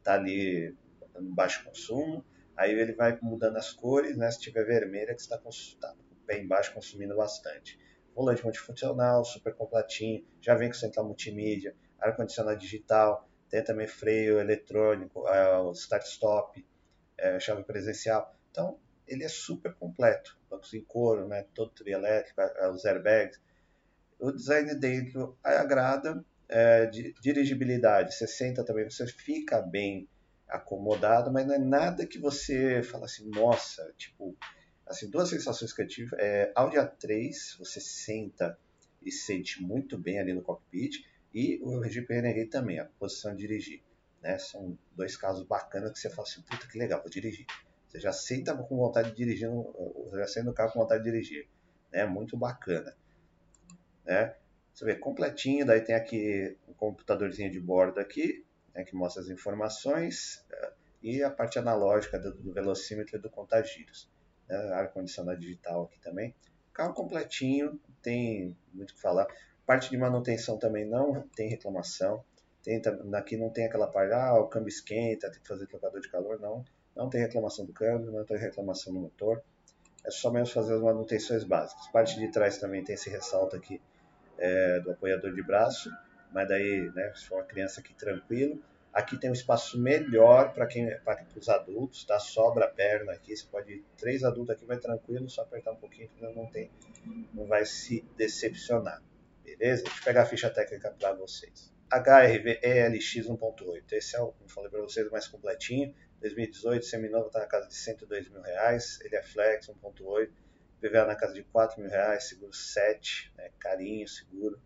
tá 0.06 0.14
ali 0.14 0.74
no 1.14 1.34
baixo 1.34 1.64
consumo, 1.64 2.24
aí 2.56 2.72
ele 2.72 2.92
vai 2.92 3.18
mudando 3.20 3.56
as 3.56 3.72
cores, 3.72 4.16
né? 4.16 4.30
Se 4.30 4.40
tiver 4.40 4.64
vermelha, 4.64 5.14
que 5.14 5.20
está 5.20 5.38
tá 5.38 5.94
bem 6.26 6.44
embaixo 6.44 6.72
consumindo 6.72 7.16
bastante. 7.16 7.78
Volante 8.14 8.42
multifuncional, 8.42 9.24
super 9.24 9.54
completinho, 9.54 10.24
já 10.40 10.54
vem 10.54 10.68
com 10.68 10.74
central 10.74 11.06
multimídia, 11.06 11.76
ar-condicionado 11.98 12.58
digital, 12.58 13.28
tem 13.50 13.62
também 13.62 13.86
freio 13.86 14.40
eletrônico, 14.40 15.20
uh, 15.20 15.70
start-stop, 15.72 16.66
uh, 17.20 17.40
chave 17.40 17.62
presencial. 17.64 18.34
Então, 18.50 18.78
ele 19.06 19.24
é 19.24 19.28
super 19.28 19.74
completo. 19.74 20.38
Bancos 20.48 20.72
em 20.74 20.82
couro, 20.82 21.28
né? 21.28 21.46
todo 21.54 21.70
trielétrico, 21.70 22.40
os 22.72 22.84
airbags. 22.84 23.40
O 24.18 24.32
design 24.32 24.74
dele 24.74 25.12
agrada, 25.44 26.24
é, 26.48 26.86
de, 26.86 27.14
dirigibilidade, 27.20 28.14
você 28.14 28.26
senta 28.26 28.64
também, 28.64 28.88
você 28.88 29.06
fica 29.06 29.60
bem 29.60 30.08
acomodado, 30.48 31.32
mas 31.32 31.46
não 31.46 31.54
é 31.54 31.58
nada 31.58 32.06
que 32.06 32.18
você 32.18 32.82
fala 32.82 33.06
assim, 33.06 33.28
nossa, 33.30 33.92
tipo, 33.96 34.36
assim, 34.86 35.10
duas 35.10 35.28
sensações 35.28 35.72
que 35.72 35.82
eu 35.82 35.86
tive, 35.88 36.14
é, 36.18 36.52
Audi 36.54 36.76
A3, 36.76 37.58
você 37.58 37.80
senta 37.80 38.58
e 39.02 39.10
sente 39.10 39.62
muito 39.62 39.98
bem 39.98 40.20
ali 40.20 40.32
no 40.32 40.42
cockpit, 40.42 41.04
e 41.34 41.60
o 41.62 41.84
Jeep 41.84 42.12
Renegade 42.12 42.48
também, 42.48 42.78
a 42.78 42.84
posição 42.84 43.32
de 43.32 43.38
dirigir, 43.38 43.82
né, 44.22 44.38
são 44.38 44.78
dois 44.96 45.16
carros 45.16 45.42
bacanas 45.42 45.92
que 45.92 45.98
você 45.98 46.08
fala 46.08 46.22
assim, 46.22 46.42
puta 46.42 46.66
que 46.68 46.78
legal, 46.78 47.00
vou 47.00 47.10
dirigir, 47.10 47.46
você 47.86 48.00
já 48.00 48.12
senta 48.12 48.56
com 48.56 48.76
vontade 48.76 49.10
de 49.10 49.16
dirigir, 49.16 49.48
já 50.12 50.26
senta 50.26 50.46
no 50.46 50.54
carro 50.54 50.72
com 50.72 50.80
vontade 50.80 51.02
de 51.02 51.10
dirigir, 51.10 51.48
né, 51.92 52.06
muito 52.06 52.36
bacana, 52.36 52.96
né, 54.04 54.36
você 54.76 54.84
vê 54.84 54.94
completinho, 54.94 55.64
daí 55.64 55.80
tem 55.80 55.94
aqui 55.94 56.54
um 56.68 56.74
computadorzinho 56.74 57.50
de 57.50 57.58
bordo 57.58 57.98
aqui, 57.98 58.44
né, 58.74 58.84
que 58.84 58.94
mostra 58.94 59.22
as 59.22 59.30
informações, 59.30 60.44
eh, 60.52 60.72
e 61.02 61.22
a 61.22 61.30
parte 61.30 61.58
analógica 61.58 62.18
do, 62.18 62.34
do 62.34 62.52
velocímetro 62.52 63.16
e 63.16 63.18
do 63.18 63.30
contagiros. 63.30 64.10
Né, 64.46 64.54
Ar-condicionado 64.74 65.40
digital 65.40 65.84
aqui 65.84 65.98
também. 66.00 66.34
Carro 66.74 66.92
completinho, 66.92 67.80
tem 68.02 68.54
muito 68.70 68.90
o 68.90 68.94
que 68.94 69.00
falar. 69.00 69.26
Parte 69.64 69.88
de 69.88 69.96
manutenção 69.96 70.58
também 70.58 70.84
não 70.84 71.26
tem 71.34 71.48
reclamação. 71.48 72.22
Tem, 72.62 72.82
aqui 73.14 73.38
não 73.38 73.48
tem 73.48 73.64
aquela 73.64 73.86
parte, 73.86 74.12
ah, 74.12 74.34
o 74.34 74.46
câmbio 74.46 74.68
esquenta, 74.68 75.30
tem 75.30 75.40
que 75.40 75.48
fazer 75.48 75.66
trocador 75.66 76.02
de 76.02 76.10
calor, 76.10 76.38
não. 76.38 76.62
Não 76.94 77.08
tem 77.08 77.22
reclamação 77.22 77.64
do 77.64 77.72
câmbio, 77.72 78.12
não 78.12 78.26
tem 78.26 78.36
reclamação 78.36 78.92
do 78.92 79.00
motor. 79.00 79.42
É 80.04 80.10
só 80.10 80.30
mesmo 80.30 80.52
fazer 80.52 80.74
as 80.74 80.82
manutenções 80.82 81.44
básicas. 81.44 81.88
Parte 81.88 82.18
de 82.18 82.30
trás 82.30 82.58
também 82.58 82.84
tem 82.84 82.94
esse 82.94 83.08
ressalto 83.08 83.56
aqui 83.56 83.80
é, 84.38 84.80
do 84.80 84.90
apoiador 84.90 85.32
de 85.34 85.42
braço, 85.42 85.90
mas 86.32 86.48
daí, 86.48 86.90
né, 86.94 87.12
se 87.14 87.26
for 87.26 87.36
uma 87.36 87.44
criança 87.44 87.80
aqui 87.80 87.94
tranquilo. 87.94 88.62
Aqui 88.92 89.18
tem 89.18 89.28
um 89.28 89.34
espaço 89.34 89.78
melhor 89.78 90.54
para 90.54 90.66
quem, 90.66 90.88
para 91.04 91.22
os 91.36 91.50
adultos, 91.50 92.02
tá? 92.04 92.18
Sobra 92.18 92.64
a 92.64 92.68
perna 92.68 93.12
aqui, 93.12 93.36
você 93.36 93.44
pode 93.46 93.72
ir 93.74 93.84
três 93.98 94.24
adultos 94.24 94.56
aqui, 94.56 94.64
vai 94.64 94.78
tranquilo, 94.78 95.28
só 95.28 95.42
apertar 95.42 95.72
um 95.72 95.76
pouquinho, 95.76 96.08
não 96.34 96.46
tem, 96.46 96.70
não 97.34 97.46
vai 97.46 97.66
se 97.66 98.02
decepcionar, 98.16 99.02
beleza? 99.44 99.82
Deixa 99.82 99.98
eu 100.00 100.04
pegar 100.04 100.22
a 100.22 100.26
ficha 100.26 100.48
técnica 100.48 100.90
para 100.98 101.12
vocês. 101.12 101.70
HRV 101.92 102.58
ELX 102.62 103.28
1.8, 103.28 103.92
esse 103.92 104.16
é 104.16 104.20
o, 104.20 104.32
como 104.32 104.48
falei 104.48 104.70
para 104.70 104.80
vocês, 104.80 105.10
mais 105.10 105.28
completinho. 105.28 105.94
2018, 106.22 106.86
seminovo 106.86 107.26
está 107.26 107.40
na 107.40 107.46
casa 107.46 107.68
de 107.68 107.74
102 107.74 108.30
mil 108.30 108.40
reais, 108.40 108.98
ele 109.02 109.14
é 109.14 109.22
flex 109.22 109.68
1.8 109.68 110.30
PVA 110.80 111.04
na 111.06 111.14
casa 111.14 111.34
de 111.34 111.42
4 111.44 111.80
mil 111.80 111.90
reais, 111.90 112.28
seguro 112.28 112.52
7, 112.52 113.32
né, 113.36 113.50
carinho, 113.58 114.06
seguro. 114.08 114.60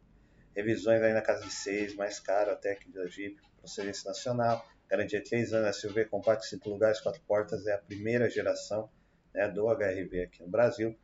Revisões 0.55 1.01
aí 1.03 1.13
na 1.13 1.23
casa 1.23 1.45
de 1.45 1.53
6, 1.53 1.95
mais 1.95 2.19
caro 2.19 2.51
até 2.51 2.75
que 2.75 2.91
da 2.91 3.07
Jeep, 3.07 3.41
procedência 3.59 4.09
nacional. 4.09 4.67
Garantia 4.89 5.21
de 5.21 5.29
3 5.29 5.53
anos, 5.53 5.77
SUV 5.77 6.07
compacto, 6.07 6.45
5 6.47 6.69
lugares, 6.69 7.01
4 7.01 7.23
portas, 7.23 7.67
é 7.67 7.75
a 7.75 7.79
primeira 7.79 8.29
geração 8.29 8.91
né, 9.33 9.49
do 9.49 9.69
HRV 9.69 10.23
aqui 10.23 10.43
no 10.43 10.49
Brasil. 10.49 10.99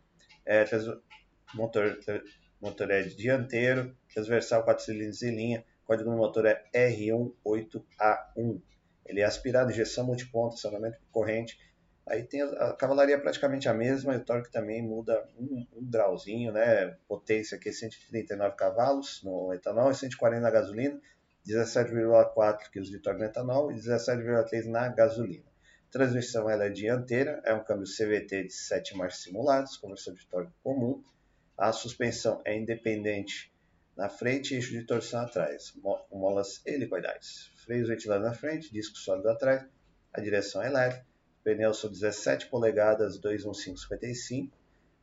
É, 0.45 0.65
motor, 1.55 1.99
motor 2.61 2.91
é 2.91 3.03
dianteiro, 3.03 3.97
transversal 4.13 4.65
4 4.65 4.85
cilindros 4.85 5.23
em 5.23 5.35
linha, 5.35 5.65
código 5.85 6.11
do 6.11 6.17
motor 6.17 6.47
é 6.47 6.65
R18A1. 6.75 8.61
Ele 9.07 9.21
é 9.21 9.25
aspirado, 9.25 9.71
injeção 9.71 10.05
multiponto, 10.05 10.57
acionamento 10.57 10.99
corrente, 11.13 11.59
Aí 12.09 12.23
tem 12.23 12.41
a, 12.41 12.47
a, 12.47 12.73
cavalaria 12.73 13.21
praticamente 13.21 13.69
a 13.69 13.75
mesma, 13.75 14.15
e 14.15 14.19
o 14.19 14.25
torque 14.25 14.51
também 14.51 14.81
muda 14.81 15.29
um, 15.37 15.67
um 15.73 15.91
grauzinho, 15.91 16.53
né? 16.53 16.97
Potência 17.09 17.57
aqui 17.57 17.73
139 17.73 18.55
cavalos 18.55 19.23
no 19.25 19.53
etanol 19.53 19.91
e 19.91 19.95
140 19.95 20.41
na 20.41 20.51
gasolina, 20.51 21.01
17,4 21.45 22.71
kg 22.71 22.83
de 22.83 22.99
torque 23.01 23.21
no 23.21 23.27
etanol 23.27 23.73
e 23.73 23.75
17,3 23.75 24.67
na 24.67 24.89
gasolina. 24.89 25.45
Transmissão 25.91 26.49
ela 26.49 26.67
é 26.67 26.69
dianteira, 26.69 27.43
é 27.45 27.53
um 27.53 27.65
câmbio 27.65 27.87
CVT 27.87 28.45
de 28.45 28.53
7 28.53 28.97
marchas 28.97 29.23
simuladas, 29.23 29.77
conversor 29.77 30.15
de 30.15 30.27
torque 30.27 30.53
comum. 30.63 31.03
A 31.59 31.73
suspensão 31.73 32.41
é 32.45 32.57
independente 32.57 33.53
na 33.97 34.09
frente 34.09 34.53
e 34.53 34.57
eixo 34.57 34.71
de 34.73 34.85
torção 34.85 35.23
atrás, 35.23 35.73
molas 36.13 36.61
helicoidais. 36.67 37.51
Freios 37.65 37.89
ventilados 37.89 38.27
na 38.27 38.35
frente, 38.35 38.73
disco 38.73 38.97
sólido 38.97 39.29
atrás, 39.29 39.67
a 40.13 40.21
direção 40.21 40.63
é 40.63 40.67
elétrica 40.67 41.16
Pneus 41.47 41.79
são 41.79 41.89
17 41.89 42.49
polegadas 42.49 43.21
21555 43.21 44.53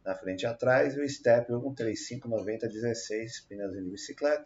na 0.04 0.14
frente 0.14 0.42
e 0.42 0.46
atrás 0.46 0.94
e 0.94 1.00
o 1.00 1.10
step 1.10 1.48
13590 1.48 2.68
16 2.68 3.40
pneus 3.48 3.72
de 3.72 3.82
bicicleta. 3.90 4.46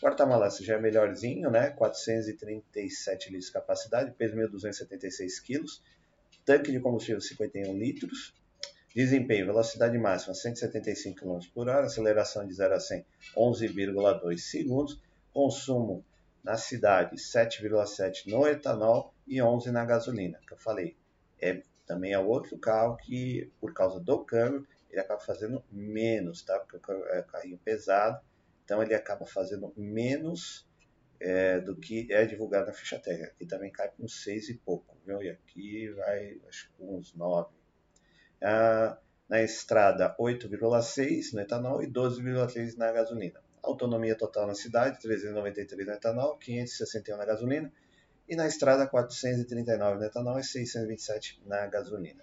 Porta-malas 0.00 0.58
já 0.58 0.74
é 0.74 0.80
melhorzinho, 0.80 1.48
né? 1.48 1.70
437 1.70 3.30
litros 3.30 3.46
de 3.46 3.52
capacidade, 3.52 4.10
peso 4.18 4.34
1.276 4.34 5.40
kg, 5.46 5.64
tanque 6.44 6.72
de 6.72 6.80
combustível 6.80 7.20
51 7.20 7.72
litros, 7.72 8.34
desempenho, 8.92 9.46
velocidade 9.46 9.96
máxima 9.96 10.34
175 10.34 11.20
km 11.20 11.38
por 11.54 11.68
hora, 11.68 11.86
aceleração 11.86 12.44
de 12.44 12.52
0 12.52 12.74
a 12.74 12.80
100 12.80 13.06
11,2 13.36 14.38
segundos, 14.38 15.00
consumo 15.32 16.04
na 16.42 16.56
cidade 16.56 17.14
7,7 17.14 18.26
no 18.26 18.44
etanol 18.44 19.14
e 19.24 19.40
11 19.40 19.70
na 19.70 19.84
gasolina, 19.84 20.40
que 20.44 20.52
eu 20.52 20.58
falei 20.58 20.96
é, 21.40 21.62
também 21.86 22.12
é 22.12 22.18
outro 22.18 22.58
carro 22.58 22.96
que, 22.96 23.50
por 23.60 23.72
causa 23.72 23.98
do 24.00 24.24
câmbio, 24.24 24.66
ele 24.90 25.00
acaba 25.00 25.20
fazendo 25.20 25.62
menos, 25.70 26.42
tá? 26.42 26.58
Porque 26.60 26.90
é 26.90 27.20
um 27.20 27.22
carrinho 27.24 27.58
pesado, 27.58 28.20
então 28.64 28.82
ele 28.82 28.94
acaba 28.94 29.26
fazendo 29.26 29.72
menos 29.76 30.66
é, 31.20 31.60
do 31.60 31.76
que 31.76 32.06
é 32.12 32.24
divulgado 32.24 32.66
na 32.66 32.72
ficha 32.72 32.98
técnica. 32.98 33.32
Aqui 33.32 33.46
também 33.46 33.70
cai 33.72 33.90
com 33.90 34.06
6 34.06 34.50
e 34.50 34.54
pouco, 34.54 34.96
viu? 35.06 35.22
E 35.22 35.30
aqui 35.30 35.88
vai, 35.90 36.40
acho 36.48 36.70
que 36.70 36.82
uns 36.82 37.14
9. 37.14 37.50
Ah, 38.42 38.98
Na 39.28 39.42
estrada, 39.42 40.14
8,6 40.18 41.34
no 41.34 41.40
etanol 41.40 41.82
e 41.82 41.86
12,3 41.86 42.76
na 42.76 42.90
gasolina. 42.92 43.40
Autonomia 43.62 44.16
total 44.16 44.46
na 44.46 44.54
cidade, 44.54 45.00
393 45.00 45.86
no 45.86 45.92
etanol, 45.92 46.38
561 46.38 47.16
na 47.18 47.24
gasolina. 47.26 47.72
E 48.28 48.36
na 48.36 48.46
estrada, 48.46 48.86
439 48.86 50.10
no 50.22 50.38
e 50.38 50.44
627 50.44 51.40
na 51.46 51.66
gasolina. 51.66 52.22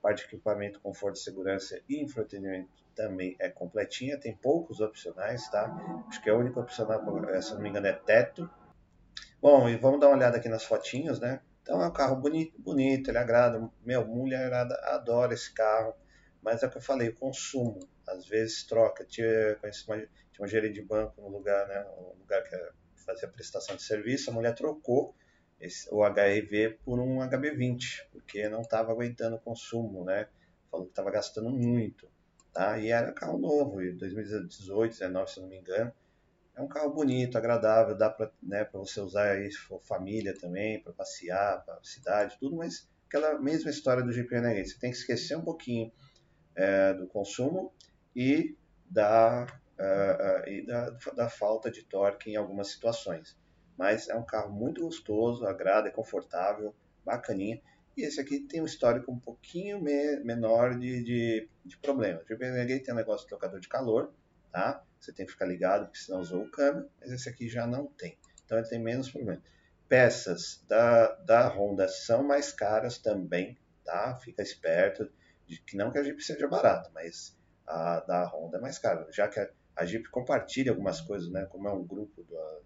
Parte 0.00 0.18
de 0.20 0.26
equipamento, 0.26 0.80
conforto, 0.80 1.18
segurança 1.18 1.80
e 1.88 2.00
infotenimento 2.00 2.84
também 2.94 3.34
é 3.40 3.48
completinha. 3.48 4.16
Tem 4.16 4.36
poucos 4.36 4.80
opcionais, 4.80 5.50
tá? 5.50 5.74
Acho 6.08 6.22
que 6.22 6.30
a 6.30 6.36
única 6.36 6.60
opcional, 6.60 7.02
se 7.42 7.52
não 7.52 7.60
me 7.60 7.68
engano, 7.68 7.88
é 7.88 7.92
teto. 7.92 8.48
Bom, 9.42 9.68
e 9.68 9.76
vamos 9.76 9.98
dar 9.98 10.06
uma 10.06 10.16
olhada 10.16 10.36
aqui 10.36 10.48
nas 10.48 10.64
fotinhos, 10.64 11.18
né? 11.18 11.40
Então 11.62 11.82
é 11.82 11.88
um 11.88 11.92
carro 11.92 12.14
bonito, 12.14 12.56
bonito 12.60 13.10
ele 13.10 13.18
agrada. 13.18 13.68
Meu, 13.84 14.06
mulherada 14.06 14.74
adora 14.84 15.34
esse 15.34 15.52
carro. 15.52 15.94
Mas 16.40 16.62
é 16.62 16.66
o 16.66 16.70
que 16.70 16.76
eu 16.76 16.82
falei, 16.82 17.08
o 17.08 17.16
consumo. 17.16 17.80
Às 18.06 18.24
vezes 18.28 18.62
troca. 18.64 19.04
Tinha, 19.04 19.58
uma, 19.88 19.96
tinha 19.96 20.08
uma 20.38 20.46
gerente 20.46 20.74
de 20.74 20.82
banco 20.82 21.20
no 21.20 21.28
lugar, 21.28 21.66
né? 21.66 21.84
Um 21.98 22.20
lugar 22.20 22.44
que 22.44 22.56
fazia 23.04 23.26
prestação 23.26 23.74
de 23.74 23.82
serviço. 23.82 24.30
A 24.30 24.32
mulher 24.32 24.54
trocou 24.54 25.14
esse, 25.64 25.88
o 25.92 26.04
HRV 26.04 26.78
por 26.84 27.00
um 27.00 27.18
HB20, 27.18 28.06
porque 28.12 28.48
não 28.48 28.60
estava 28.60 28.92
aguentando 28.92 29.36
o 29.36 29.40
consumo, 29.40 30.04
né? 30.04 30.28
Falou 30.70 30.86
que 30.86 30.92
estava 30.92 31.10
gastando 31.10 31.50
muito, 31.50 32.08
tá? 32.52 32.78
E 32.78 32.90
era 32.90 33.12
carro 33.12 33.38
novo, 33.38 33.76
2018, 33.76 33.98
2019, 33.98 35.30
se 35.30 35.40
não 35.40 35.48
me 35.48 35.58
engano. 35.58 35.92
É 36.56 36.62
um 36.62 36.68
carro 36.68 36.90
bonito, 36.92 37.36
agradável, 37.36 37.96
dá 37.96 38.08
para 38.08 38.30
né, 38.40 38.68
você 38.72 39.00
usar 39.00 39.32
aí 39.32 39.50
for 39.52 39.80
família 39.82 40.32
também, 40.38 40.80
para 40.80 40.92
passear, 40.92 41.64
para 41.64 41.82
cidade, 41.82 42.36
tudo, 42.38 42.56
mas 42.56 42.88
aquela 43.08 43.38
mesma 43.40 43.70
história 43.70 44.04
do 44.04 44.12
Jeep 44.12 44.30
Renegade. 44.30 44.68
Você 44.68 44.78
tem 44.78 44.90
que 44.90 44.96
esquecer 44.96 45.36
um 45.36 45.42
pouquinho 45.42 45.90
é, 46.54 46.94
do 46.94 47.08
consumo 47.08 47.72
e 48.14 48.56
da, 48.88 49.46
uh, 49.78 50.44
uh, 50.44 50.48
e 50.48 50.64
da, 50.64 50.90
da 51.16 51.28
falta 51.28 51.70
de 51.70 51.82
torque 51.82 52.30
em 52.30 52.36
algumas 52.36 52.68
situações. 52.68 53.36
Mas 53.76 54.08
é 54.08 54.14
um 54.14 54.24
carro 54.24 54.52
muito 54.52 54.82
gostoso, 54.82 55.46
agrada, 55.46 55.88
é 55.88 55.90
confortável, 55.90 56.74
bacaninha. 57.04 57.60
E 57.96 58.02
esse 58.02 58.20
aqui 58.20 58.40
tem 58.40 58.60
um 58.60 58.64
histórico 58.64 59.10
um 59.12 59.18
pouquinho 59.18 59.80
me 59.80 60.16
menor 60.20 60.78
de, 60.78 61.02
de, 61.02 61.48
de 61.64 61.76
problema. 61.78 62.20
O 62.20 62.26
GPNG 62.26 62.80
tem 62.80 62.92
um 62.92 62.96
negócio 62.96 63.24
de 63.24 63.28
trocador 63.28 63.60
de 63.60 63.68
calor, 63.68 64.12
tá? 64.50 64.82
Você 64.98 65.12
tem 65.12 65.26
que 65.26 65.32
ficar 65.32 65.46
ligado, 65.46 65.86
porque 65.86 65.98
senão 65.98 66.20
usou 66.20 66.42
o 66.42 66.50
câmbio, 66.50 66.88
mas 67.00 67.12
esse 67.12 67.28
aqui 67.28 67.48
já 67.48 67.66
não 67.66 67.86
tem. 67.86 68.18
Então 68.44 68.58
ele 68.58 68.68
tem 68.68 68.80
menos 68.80 69.10
problema. 69.10 69.42
Peças 69.88 70.64
da, 70.66 71.12
da 71.16 71.48
Honda 71.48 71.86
são 71.86 72.24
mais 72.24 72.52
caras 72.52 72.98
também, 72.98 73.56
tá? 73.84 74.16
Fica 74.16 74.42
esperto, 74.42 75.10
de 75.46 75.60
que 75.60 75.76
não 75.76 75.92
que 75.92 75.98
a 75.98 76.02
Jeep 76.02 76.20
seja 76.22 76.48
barata, 76.48 76.90
mas 76.92 77.36
a 77.66 78.00
da 78.00 78.26
Honda 78.26 78.58
é 78.58 78.60
mais 78.60 78.78
cara. 78.78 79.06
Já 79.12 79.28
que 79.28 79.38
a, 79.38 79.48
a 79.76 79.84
Jeep 79.84 80.08
compartilha 80.08 80.72
algumas 80.72 81.00
coisas, 81.00 81.30
né? 81.30 81.46
Como 81.46 81.68
é 81.68 81.72
um 81.72 81.84
grupo 81.84 82.24
da, 82.24 82.58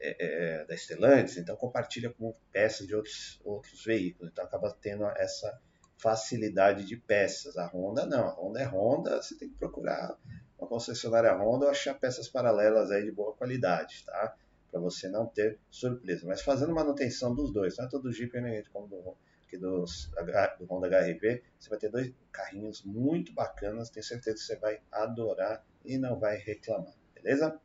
é, 0.00 0.16
é, 0.60 0.64
da 0.64 0.76
Stellantis, 0.76 1.36
então 1.36 1.56
compartilha 1.56 2.10
com 2.10 2.34
peças 2.52 2.86
de 2.86 2.94
outros, 2.94 3.40
outros 3.44 3.84
veículos, 3.84 4.30
então 4.30 4.44
acaba 4.44 4.76
tendo 4.80 5.04
essa 5.06 5.60
facilidade 5.96 6.84
de 6.84 6.96
peças. 6.96 7.56
A 7.56 7.66
Honda 7.66 8.06
não, 8.06 8.28
a 8.28 8.32
Honda 8.32 8.60
é 8.60 8.64
Honda, 8.64 9.20
você 9.20 9.36
tem 9.36 9.48
que 9.48 9.56
procurar 9.56 10.16
uma 10.58 10.68
concessionária 10.68 11.34
Honda 11.34 11.66
ou 11.66 11.70
achar 11.70 11.94
peças 11.94 12.28
paralelas 12.28 12.90
aí 12.90 13.04
de 13.04 13.12
boa 13.12 13.34
qualidade, 13.34 14.04
tá? 14.04 14.36
Para 14.70 14.80
você 14.80 15.08
não 15.08 15.26
ter 15.26 15.58
surpresa. 15.70 16.26
Mas 16.26 16.42
fazendo 16.42 16.74
manutenção 16.74 17.34
dos 17.34 17.52
dois, 17.52 17.74
tanto 17.74 17.98
do 17.98 18.12
Jeep 18.12 18.32
como 18.72 18.86
do, 18.86 19.16
que 19.48 19.56
dos, 19.56 20.10
do 20.58 20.66
Honda 20.66 20.88
HRV, 20.88 21.42
você 21.58 21.70
vai 21.70 21.78
ter 21.78 21.90
dois 21.90 22.12
carrinhos 22.30 22.84
muito 22.84 23.32
bacanas, 23.32 23.90
tenho 23.90 24.04
certeza 24.04 24.36
que 24.36 24.42
você 24.42 24.56
vai 24.56 24.80
adorar 24.92 25.64
e 25.84 25.96
não 25.96 26.18
vai 26.18 26.36
reclamar, 26.36 26.94
beleza? 27.14 27.58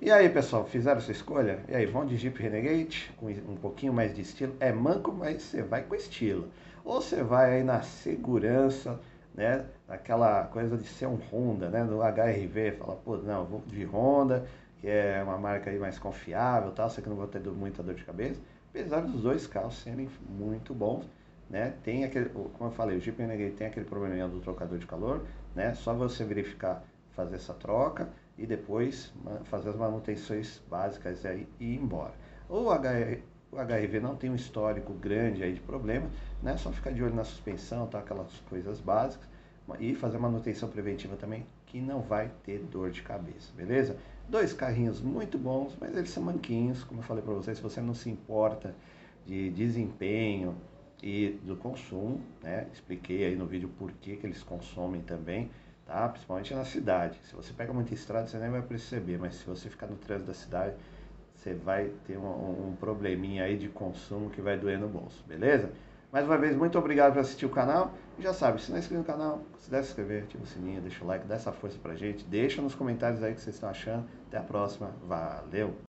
E 0.00 0.12
aí, 0.12 0.28
pessoal, 0.28 0.64
fizeram 0.64 1.00
sua 1.00 1.10
escolha? 1.10 1.58
E 1.68 1.74
aí, 1.74 1.84
vão 1.84 2.06
de 2.06 2.16
Jeep 2.16 2.40
Renegade, 2.40 3.10
com 3.16 3.26
um 3.26 3.56
pouquinho 3.56 3.92
mais 3.92 4.14
de 4.14 4.22
estilo. 4.22 4.54
É 4.60 4.70
manco, 4.70 5.10
mas 5.10 5.42
você 5.42 5.60
vai 5.60 5.82
com 5.82 5.92
estilo. 5.92 6.48
Ou 6.84 7.02
você 7.02 7.20
vai 7.20 7.54
aí 7.54 7.64
na 7.64 7.82
segurança, 7.82 9.00
né? 9.34 9.66
Aquela 9.88 10.44
coisa 10.44 10.76
de 10.76 10.86
ser 10.86 11.06
um 11.06 11.16
Honda, 11.16 11.68
né? 11.68 11.82
No 11.82 12.00
HRV, 12.00 12.76
fala, 12.78 12.94
pô, 13.04 13.16
não, 13.16 13.44
vou 13.44 13.60
de 13.66 13.84
Honda, 13.86 14.46
que 14.80 14.86
é 14.88 15.20
uma 15.20 15.36
marca 15.36 15.68
aí 15.68 15.80
mais 15.80 15.98
confiável, 15.98 16.70
tal, 16.70 16.88
sei 16.88 17.02
que 17.02 17.10
não 17.10 17.16
vou 17.16 17.26
ter 17.26 17.40
muita 17.40 17.82
dor 17.82 17.96
de 17.96 18.04
cabeça. 18.04 18.40
Apesar 18.70 19.00
dos 19.00 19.22
dois 19.22 19.48
carros 19.48 19.78
serem 19.78 20.08
muito 20.28 20.72
bons, 20.72 21.06
né? 21.50 21.74
Tem 21.82 22.04
aquele, 22.04 22.28
como 22.28 22.52
eu 22.60 22.70
falei, 22.70 22.96
o 22.98 23.00
Jeep 23.00 23.20
Renegade 23.20 23.56
tem 23.56 23.66
aquele 23.66 23.84
probleminha 23.84 24.28
do 24.28 24.38
trocador 24.38 24.78
de 24.78 24.86
calor, 24.86 25.24
né? 25.56 25.74
Só 25.74 25.92
você 25.92 26.24
verificar, 26.24 26.84
fazer 27.16 27.34
essa 27.34 27.52
troca 27.52 28.08
e 28.38 28.46
depois 28.46 29.12
fazer 29.44 29.70
as 29.70 29.76
manutenções 29.76 30.62
básicas 30.70 31.24
e 31.24 31.46
ir 31.58 31.74
embora. 31.74 32.14
O, 32.48 32.70
HR, 32.70 33.20
o 33.50 33.56
HRV 33.56 34.00
não 34.00 34.14
tem 34.14 34.30
um 34.30 34.34
histórico 34.34 34.92
grande 34.94 35.42
aí 35.42 35.52
de 35.52 35.60
problema, 35.60 36.08
né? 36.42 36.56
Só 36.56 36.70
ficar 36.70 36.92
de 36.92 37.02
olho 37.02 37.14
na 37.14 37.24
suspensão, 37.24 37.86
tá? 37.86 37.98
aquelas 37.98 38.32
coisas 38.48 38.80
básicas 38.80 39.28
e 39.78 39.94
fazer 39.94 40.18
manutenção 40.18 40.68
preventiva 40.70 41.16
também, 41.16 41.44
que 41.66 41.80
não 41.80 42.00
vai 42.00 42.30
ter 42.44 42.60
dor 42.60 42.90
de 42.90 43.02
cabeça, 43.02 43.52
beleza? 43.54 43.96
Dois 44.26 44.54
carrinhos 44.54 45.00
muito 45.00 45.36
bons, 45.36 45.76
mas 45.78 45.94
eles 45.94 46.10
são 46.10 46.22
manquinhos, 46.22 46.84
como 46.84 47.00
eu 47.00 47.04
falei 47.04 47.22
para 47.22 47.34
vocês, 47.34 47.58
se 47.58 47.62
você 47.62 47.80
não 47.80 47.92
se 47.92 48.08
importa 48.08 48.74
de 49.26 49.50
desempenho 49.50 50.56
e 51.02 51.38
do 51.42 51.54
consumo, 51.56 52.20
né? 52.42 52.66
Expliquei 52.72 53.26
aí 53.26 53.36
no 53.36 53.46
vídeo 53.46 53.68
por 53.78 53.92
que, 53.92 54.16
que 54.16 54.26
eles 54.26 54.42
consomem 54.42 55.02
também 55.02 55.50
tá? 55.88 56.08
Principalmente 56.10 56.54
na 56.54 56.64
cidade. 56.64 57.18
Se 57.24 57.34
você 57.34 57.52
pega 57.52 57.72
muita 57.72 57.94
estrada, 57.94 58.28
você 58.28 58.38
nem 58.38 58.50
vai 58.50 58.62
perceber, 58.62 59.18
mas 59.18 59.34
se 59.36 59.46
você 59.46 59.68
ficar 59.68 59.88
no 59.88 59.96
trânsito 59.96 60.28
da 60.28 60.34
cidade, 60.34 60.76
você 61.34 61.54
vai 61.54 61.90
ter 62.06 62.18
um, 62.18 62.68
um 62.68 62.76
probleminha 62.78 63.44
aí 63.44 63.56
de 63.56 63.68
consumo 63.68 64.30
que 64.30 64.40
vai 64.40 64.58
doer 64.58 64.78
no 64.78 64.88
bolso, 64.88 65.24
beleza? 65.26 65.72
Mais 66.12 66.24
uma 66.24 66.38
vez, 66.38 66.56
muito 66.56 66.78
obrigado 66.78 67.14
por 67.14 67.20
assistir 67.20 67.46
o 67.46 67.50
canal. 67.50 67.92
E 68.18 68.22
já 68.22 68.32
sabe, 68.32 68.60
se 68.60 68.70
não 68.70 68.76
é 68.76 68.80
inscrito 68.80 69.00
no 69.00 69.06
canal, 69.06 69.40
considere 69.52 69.82
se 69.82 69.90
inscrever, 69.90 70.24
ativa 70.24 70.42
o 70.42 70.46
sininho, 70.46 70.80
deixa 70.80 71.04
o 71.04 71.06
like, 71.06 71.26
dá 71.26 71.34
essa 71.34 71.52
força 71.52 71.78
pra 71.82 71.94
gente. 71.94 72.24
Deixa 72.24 72.62
nos 72.62 72.74
comentários 72.74 73.22
aí 73.22 73.32
o 73.32 73.34
que 73.34 73.40
vocês 73.40 73.56
estão 73.56 73.68
achando. 73.68 74.06
Até 74.26 74.38
a 74.38 74.42
próxima. 74.42 74.90
Valeu! 75.06 75.87